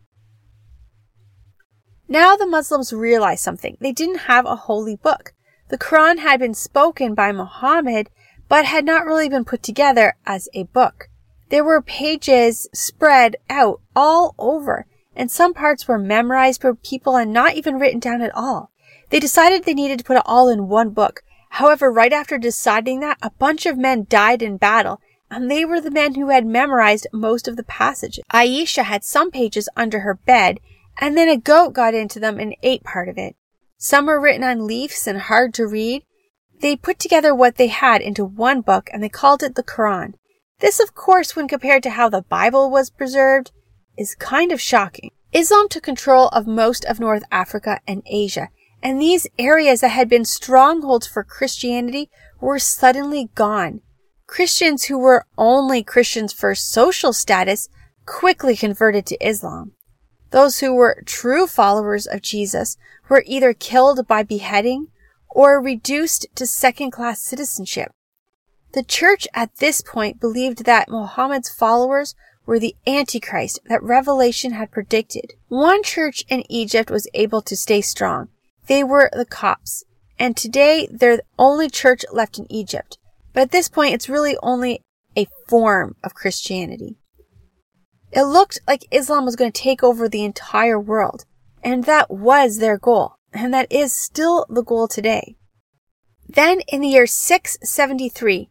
Now 2.08 2.38
the 2.38 2.48
Muslims 2.48 2.94
realized 2.94 3.44
something. 3.44 3.78
They 3.82 3.92
didn't 3.92 4.30
have 4.30 4.46
a 4.46 4.56
holy 4.56 4.96
book. 4.96 5.34
The 5.68 5.78
Quran 5.78 6.20
had 6.20 6.40
been 6.40 6.54
spoken 6.54 7.14
by 7.16 7.34
Muhammad, 7.34 8.10
but 8.48 8.64
had 8.64 8.86
not 8.86 9.06
really 9.06 9.28
been 9.28 9.46
put 9.46 9.62
together 9.62 10.16
as 10.26 10.48
a 10.54 10.64
book. 10.64 11.09
There 11.50 11.64
were 11.64 11.82
pages 11.82 12.70
spread 12.74 13.36
out 13.50 13.82
all 13.96 14.36
over, 14.38 14.86
and 15.16 15.32
some 15.32 15.54
parts 15.54 15.88
were 15.88 15.98
memorized 15.98 16.62
by 16.62 16.72
people 16.84 17.16
and 17.16 17.34
not 17.34 17.56
even 17.56 17.80
written 17.80 18.00
down 18.00 18.22
at 18.22 18.36
all. 18.36 18.72
They 19.10 19.20
decided 19.20 19.64
they 19.64 19.74
needed 19.74 19.98
to 20.00 20.06
put 20.06 20.18
it 20.18 20.24
all 20.26 20.50
in 20.50 20.68
one 20.68 20.92
book. 20.92 21.24
However, 21.50 21.92
right 21.92 22.14
after 22.14 22.38
deciding 22.38 23.00
that, 23.00 23.18
a 23.22 23.32
bunch 23.32 23.66
of 23.66 23.78
men 23.78 24.06
died 24.08 24.44
in 24.44 24.58
battle, 24.58 25.02
and 25.32 25.50
they 25.50 25.66
were 25.66 25.82
the 25.82 25.92
men 25.92 26.16
who 26.16 26.30
had 26.30 26.46
memorized 26.46 27.08
most 27.12 27.48
of 27.48 27.56
the 27.56 27.64
passages. 27.64 28.24
Aisha 28.32 28.84
had 28.84 29.04
some 29.04 29.32
pages 29.32 29.68
under 29.76 30.02
her 30.02 30.14
bed, 30.14 30.60
and 31.00 31.18
then 31.18 31.30
a 31.30 31.38
goat 31.38 31.74
got 31.74 31.96
into 31.96 32.20
them 32.20 32.40
and 32.40 32.56
ate 32.62 32.84
part 32.84 33.10
of 33.10 33.18
it. 33.18 33.36
Some 33.78 34.06
were 34.06 34.20
written 34.20 34.44
on 34.44 34.68
leaves 34.68 35.08
and 35.08 35.18
hard 35.20 35.54
to 35.56 35.66
read. 35.66 36.04
They 36.60 36.76
put 36.76 37.00
together 37.00 37.34
what 37.34 37.56
they 37.56 37.68
had 37.68 38.02
into 38.02 38.26
one 38.26 38.60
book 38.62 38.90
and 38.92 39.02
they 39.02 39.08
called 39.08 39.42
it 39.42 39.56
the 39.56 39.64
Quran. 39.64 40.16
This, 40.60 40.80
of 40.80 40.94
course, 40.94 41.36
when 41.36 41.48
compared 41.48 41.84
to 41.84 41.92
how 41.92 42.10
the 42.10 42.22
Bible 42.22 42.70
was 42.70 42.90
preserved, 42.90 43.52
is 43.98 44.16
kind 44.16 44.52
of 44.52 44.62
shocking. 44.62 45.12
Islam 45.32 45.70
took 45.70 45.84
control 45.84 46.28
of 46.30 46.48
most 46.48 46.84
of 46.86 47.00
North 47.00 47.24
Africa 47.32 47.80
and 47.88 48.02
Asia, 48.06 48.50
and 48.82 49.02
these 49.02 49.28
areas 49.38 49.82
that 49.82 49.90
had 49.90 50.10
been 50.10 50.26
strongholds 50.26 51.08
for 51.08 51.24
Christianity 51.24 52.10
were 52.42 52.60
suddenly 52.60 53.30
gone. 53.36 53.82
Christians 54.28 54.86
who 54.86 54.98
were 54.98 55.26
only 55.38 55.84
Christians 55.84 56.34
for 56.34 56.54
social 56.56 57.14
status 57.14 57.70
quickly 58.06 58.56
converted 58.56 59.06
to 59.08 59.28
Islam. 59.28 59.74
Those 60.32 60.60
who 60.60 60.74
were 60.74 61.04
true 61.06 61.48
followers 61.48 62.06
of 62.06 62.22
Jesus 62.22 62.78
were 63.10 63.24
either 63.26 63.54
killed 63.54 64.08
by 64.08 64.24
beheading 64.24 64.88
or 65.30 65.62
reduced 65.62 66.28
to 66.36 66.46
second 66.46 66.92
class 66.92 67.22
citizenship. 67.22 67.92
The 68.74 68.84
church 68.84 69.28
at 69.34 69.56
this 69.56 69.82
point 69.82 70.20
believed 70.20 70.66
that 70.66 70.90
Muhammad's 70.90 71.50
followers 71.50 72.14
were 72.46 72.60
the 72.60 72.76
Antichrist 72.86 73.60
that 73.66 73.82
Revelation 73.82 74.52
had 74.52 74.72
predicted. 74.72 75.34
One 75.48 75.82
church 75.82 76.24
in 76.30 76.44
Egypt 76.52 76.92
was 76.92 77.08
able 77.16 77.42
to 77.44 77.56
stay 77.56 77.82
strong. 77.82 78.30
They 78.68 78.84
were 78.84 79.10
the 79.12 79.26
Copts, 79.26 79.84
and 80.20 80.38
today 80.38 80.88
they're 80.92 81.18
the 81.18 81.24
only 81.40 81.70
church 81.70 82.06
left 82.12 82.38
in 82.38 82.52
Egypt. 82.52 83.00
But 83.34 83.42
at 83.42 83.52
this 83.52 83.70
point, 83.70 83.96
it's 83.96 84.10
really 84.10 84.38
only 84.44 84.82
a 85.18 85.28
form 85.48 85.96
of 86.04 86.14
Christianity. 86.14 86.98
It 88.12 88.24
looked 88.24 88.60
like 88.68 88.86
Islam 88.92 89.26
was 89.26 89.36
going 89.36 89.52
to 89.52 89.62
take 89.62 89.84
over 89.84 90.08
the 90.08 90.24
entire 90.24 90.80
world, 90.80 91.26
and 91.64 91.86
that 91.86 92.12
was 92.12 92.58
their 92.58 92.78
goal, 92.78 93.16
and 93.34 93.54
that 93.54 93.72
is 93.72 93.94
still 93.94 94.46
the 94.50 94.64
goal 94.64 94.88
today. 94.88 95.38
Then 96.28 96.62
in 96.68 96.82
the 96.82 96.88
year 96.88 97.08
673, 97.08 98.50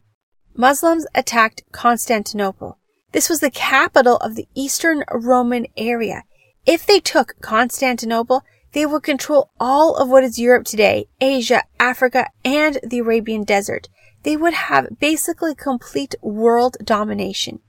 Muslims 0.61 1.07
attacked 1.15 1.63
Constantinople. 1.71 2.79
This 3.13 3.29
was 3.29 3.39
the 3.39 3.49
capital 3.49 4.17
of 4.17 4.35
the 4.35 4.49
Eastern 4.57 5.05
Roman 5.09 5.69
area. 5.77 6.25
If 6.67 6.85
they 6.85 6.99
took 6.99 7.41
Constantinople, 7.41 8.43
they 8.73 8.85
would 8.85 9.05
control 9.05 9.53
all 9.61 9.95
of 9.95 10.09
what 10.09 10.25
is 10.25 10.37
Europe 10.37 10.65
today, 10.65 11.07
Asia, 11.21 11.63
Africa, 11.79 12.27
and 12.45 12.81
the 12.83 12.99
Arabian 12.99 13.45
Desert. 13.45 13.89
They 14.25 14.37
would 14.37 14.53
have 14.53 14.99
basically 14.99 15.55
complete 15.55 16.17
world 16.23 16.77
domination. 16.83 17.61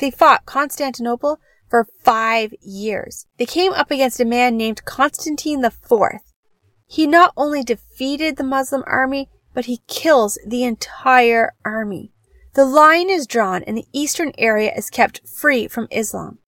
They 0.00 0.10
fought 0.10 0.46
Constantinople 0.46 1.38
for 1.68 1.86
five 2.02 2.54
years. 2.62 3.26
They 3.36 3.44
came 3.44 3.74
up 3.74 3.90
against 3.90 4.20
a 4.20 4.24
man 4.24 4.56
named 4.56 4.86
Constantine 4.86 5.62
IV. 5.62 6.22
He 6.86 7.06
not 7.06 7.34
only 7.36 7.62
defeated 7.62 8.38
the 8.38 8.42
Muslim 8.42 8.84
army, 8.86 9.28
but 9.52 9.66
he 9.66 9.82
kills 9.86 10.38
the 10.46 10.64
entire 10.64 11.52
army. 11.62 12.10
The 12.54 12.64
line 12.66 13.08
is 13.08 13.26
drawn 13.26 13.62
and 13.62 13.76
the 13.76 13.86
eastern 13.92 14.32
area 14.36 14.72
is 14.76 14.90
kept 14.90 15.26
free 15.26 15.68
from 15.68 15.88
Islam. 15.90 16.38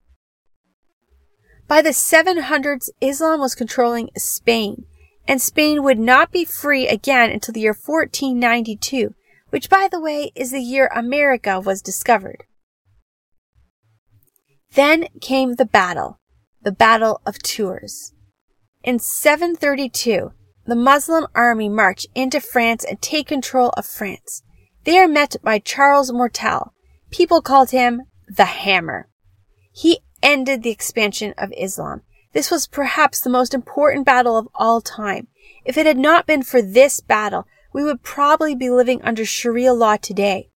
By 1.67 1.81
the 1.81 1.91
700s, 1.91 2.91
Islam 3.01 3.41
was 3.41 3.55
controlling 3.55 4.11
Spain, 4.17 4.85
and 5.27 5.41
Spain 5.41 5.83
would 5.83 5.99
not 5.99 6.31
be 6.31 6.45
free 6.45 6.87
again 6.87 7.31
until 7.31 7.55
the 7.55 7.61
year 7.61 7.73
1492, 7.73 9.15
which 9.49 9.71
by 9.71 9.89
the 9.91 10.01
way 10.01 10.31
is 10.35 10.51
the 10.51 10.61
year 10.61 10.91
America 10.95 11.59
was 11.59 11.81
discovered. 11.81 12.45
Then 14.75 15.07
came 15.23 15.55
the 15.55 15.65
battle, 15.65 16.21
the 16.61 16.73
Battle 16.73 17.23
of 17.25 17.39
Tours. 17.39 18.13
In 18.83 18.99
732, 18.99 20.33
the 20.67 20.75
Muslim 20.75 21.27
army 21.35 21.71
marched 21.71 22.09
into 22.15 22.41
France 22.41 22.85
and 22.85 23.01
take 23.01 23.29
control 23.29 23.71
of 23.77 23.87
France. 23.87 24.43
They 24.85 24.99
are 24.99 25.09
met 25.09 25.37
by 25.43 25.61
Charles 25.61 26.13
Martel. 26.13 26.75
People 27.11 27.41
called 27.41 27.71
him 27.71 28.03
the 28.29 28.45
Hammer. 28.45 29.09
He 29.73 30.01
ended 30.23 30.63
the 30.63 30.71
expansion 30.71 31.33
of 31.39 31.55
Islam. 31.57 32.03
This 32.35 32.51
was 32.51 32.67
perhaps 32.67 33.21
the 33.21 33.31
most 33.31 33.55
important 33.55 34.05
battle 34.05 34.37
of 34.37 34.49
all 34.55 34.83
time. 34.83 35.29
If 35.65 35.79
it 35.79 35.87
had 35.87 35.97
not 35.97 36.27
been 36.27 36.43
for 36.43 36.61
this 36.61 37.01
battle, 37.01 37.47
we 37.73 37.83
would 37.83 38.03
probably 38.03 38.55
be 38.55 38.69
living 38.69 39.01
under 39.03 39.25
Sharia 39.25 39.73
law 39.73 39.97
today. 39.97 40.51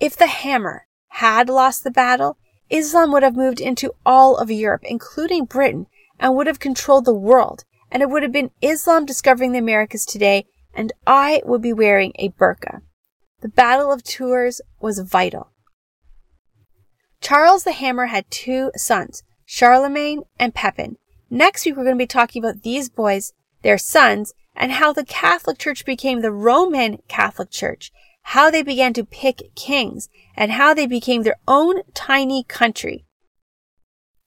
If 0.00 0.16
the 0.16 0.26
Hammer 0.26 0.86
had 1.08 1.48
lost 1.48 1.82
the 1.82 1.90
battle, 1.90 2.36
Islam 2.68 3.10
would 3.12 3.22
have 3.22 3.36
moved 3.36 3.60
into 3.60 3.94
all 4.04 4.36
of 4.36 4.50
Europe, 4.50 4.82
including 4.84 5.46
Britain, 5.46 5.86
and 6.20 6.34
would 6.34 6.46
have 6.46 6.60
controlled 6.60 7.06
the 7.06 7.14
world. 7.14 7.64
And 7.90 8.02
it 8.02 8.10
would 8.10 8.22
have 8.22 8.32
been 8.32 8.50
Islam 8.60 9.06
discovering 9.06 9.52
the 9.52 9.58
Americas 9.58 10.04
today, 10.04 10.44
and 10.74 10.92
I 11.06 11.40
would 11.46 11.62
be 11.62 11.72
wearing 11.72 12.12
a 12.16 12.28
burqa. 12.30 12.82
The 13.42 13.48
Battle 13.48 13.92
of 13.92 14.02
Tours 14.02 14.60
was 14.80 15.00
vital. 15.00 15.50
Charles 17.20 17.64
the 17.64 17.72
Hammer 17.72 18.06
had 18.06 18.30
two 18.30 18.70
sons, 18.76 19.22
Charlemagne 19.44 20.22
and 20.38 20.54
Pepin. 20.54 20.96
Next 21.28 21.64
week, 21.64 21.76
we're 21.76 21.84
going 21.84 21.96
to 21.96 22.02
be 22.02 22.06
talking 22.06 22.42
about 22.42 22.62
these 22.62 22.88
boys, 22.88 23.32
their 23.62 23.78
sons, 23.78 24.32
and 24.56 24.72
how 24.72 24.92
the 24.92 25.04
Catholic 25.04 25.58
Church 25.58 25.84
became 25.84 26.20
the 26.20 26.32
Roman 26.32 26.98
Catholic 27.08 27.50
Church 27.50 27.92
how 28.22 28.50
they 28.50 28.62
began 28.62 28.92
to 28.94 29.04
pick 29.04 29.54
kings, 29.54 30.08
and 30.36 30.52
how 30.52 30.72
they 30.72 30.86
became 30.86 31.22
their 31.22 31.36
own 31.46 31.82
tiny 31.94 32.44
country. 32.44 33.04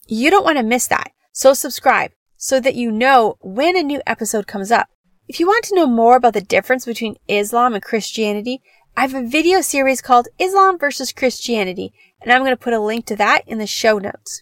You 0.08 0.30
don't 0.30 0.44
want 0.44 0.58
to 0.58 0.64
miss 0.64 0.88
that, 0.88 1.12
so 1.32 1.54
subscribe 1.54 2.12
so 2.38 2.60
that 2.60 2.76
you 2.76 2.92
know 2.92 3.38
when 3.42 3.76
a 3.78 3.84
new 3.84 4.02
episode 4.06 4.46
comes 4.46 4.72
up. 4.72 4.90
If 5.28 5.40
you 5.40 5.48
want 5.48 5.64
to 5.66 5.76
know 5.76 5.88
more 5.88 6.18
about 6.18 6.34
the 6.34 6.42
difference 6.42 6.86
between 6.86 7.16
Islam 7.28 7.74
and 7.74 7.82
Christianity, 7.82 8.62
I 8.98 9.02
have 9.02 9.14
a 9.14 9.28
video 9.28 9.60
series 9.60 10.02
called 10.02 10.30
Islam 10.40 10.80
versus 10.80 11.12
Christianity, 11.12 11.94
and 12.22 12.32
I'm 12.32 12.42
going 12.42 12.52
to 12.52 12.58
put 12.58 12.72
a 12.72 12.80
link 12.80 13.06
to 13.08 13.16
that 13.18 13.42
in 13.46 13.58
the 13.58 13.68
show 13.68 13.98
notes. 13.98 14.42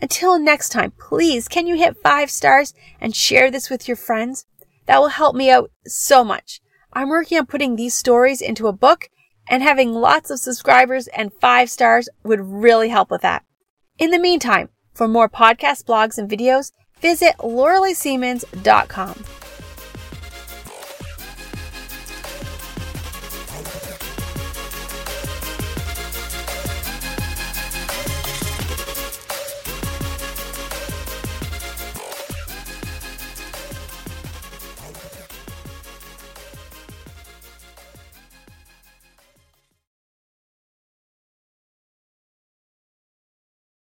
Until 0.00 0.40
next 0.40 0.70
time, 0.70 0.92
please 0.98 1.46
can 1.46 1.68
you 1.68 1.76
hit 1.76 2.02
five 2.02 2.28
stars 2.28 2.74
and 3.00 3.14
share 3.14 3.48
this 3.48 3.70
with 3.70 3.86
your 3.86 3.96
friends? 3.96 4.44
That 4.86 4.98
will 4.98 5.08
help 5.08 5.36
me 5.36 5.50
out 5.50 5.70
so 5.86 6.24
much. 6.24 6.60
I'm 6.92 7.08
working 7.08 7.38
on 7.38 7.46
putting 7.46 7.76
these 7.76 7.94
stories 7.94 8.40
into 8.40 8.66
a 8.66 8.72
book 8.72 9.08
and 9.48 9.62
having 9.62 9.94
lots 9.94 10.30
of 10.30 10.40
subscribers 10.40 11.06
and 11.08 11.32
five 11.40 11.70
stars 11.70 12.08
would 12.24 12.40
really 12.40 12.88
help 12.88 13.08
with 13.08 13.22
that. 13.22 13.44
In 13.98 14.10
the 14.10 14.18
meantime, 14.18 14.70
for 14.94 15.06
more 15.06 15.28
podcast 15.28 15.84
blogs 15.84 16.18
and 16.18 16.28
videos, 16.28 16.72
visit 17.00 17.36
lauraleesiemens.com. 17.38 19.45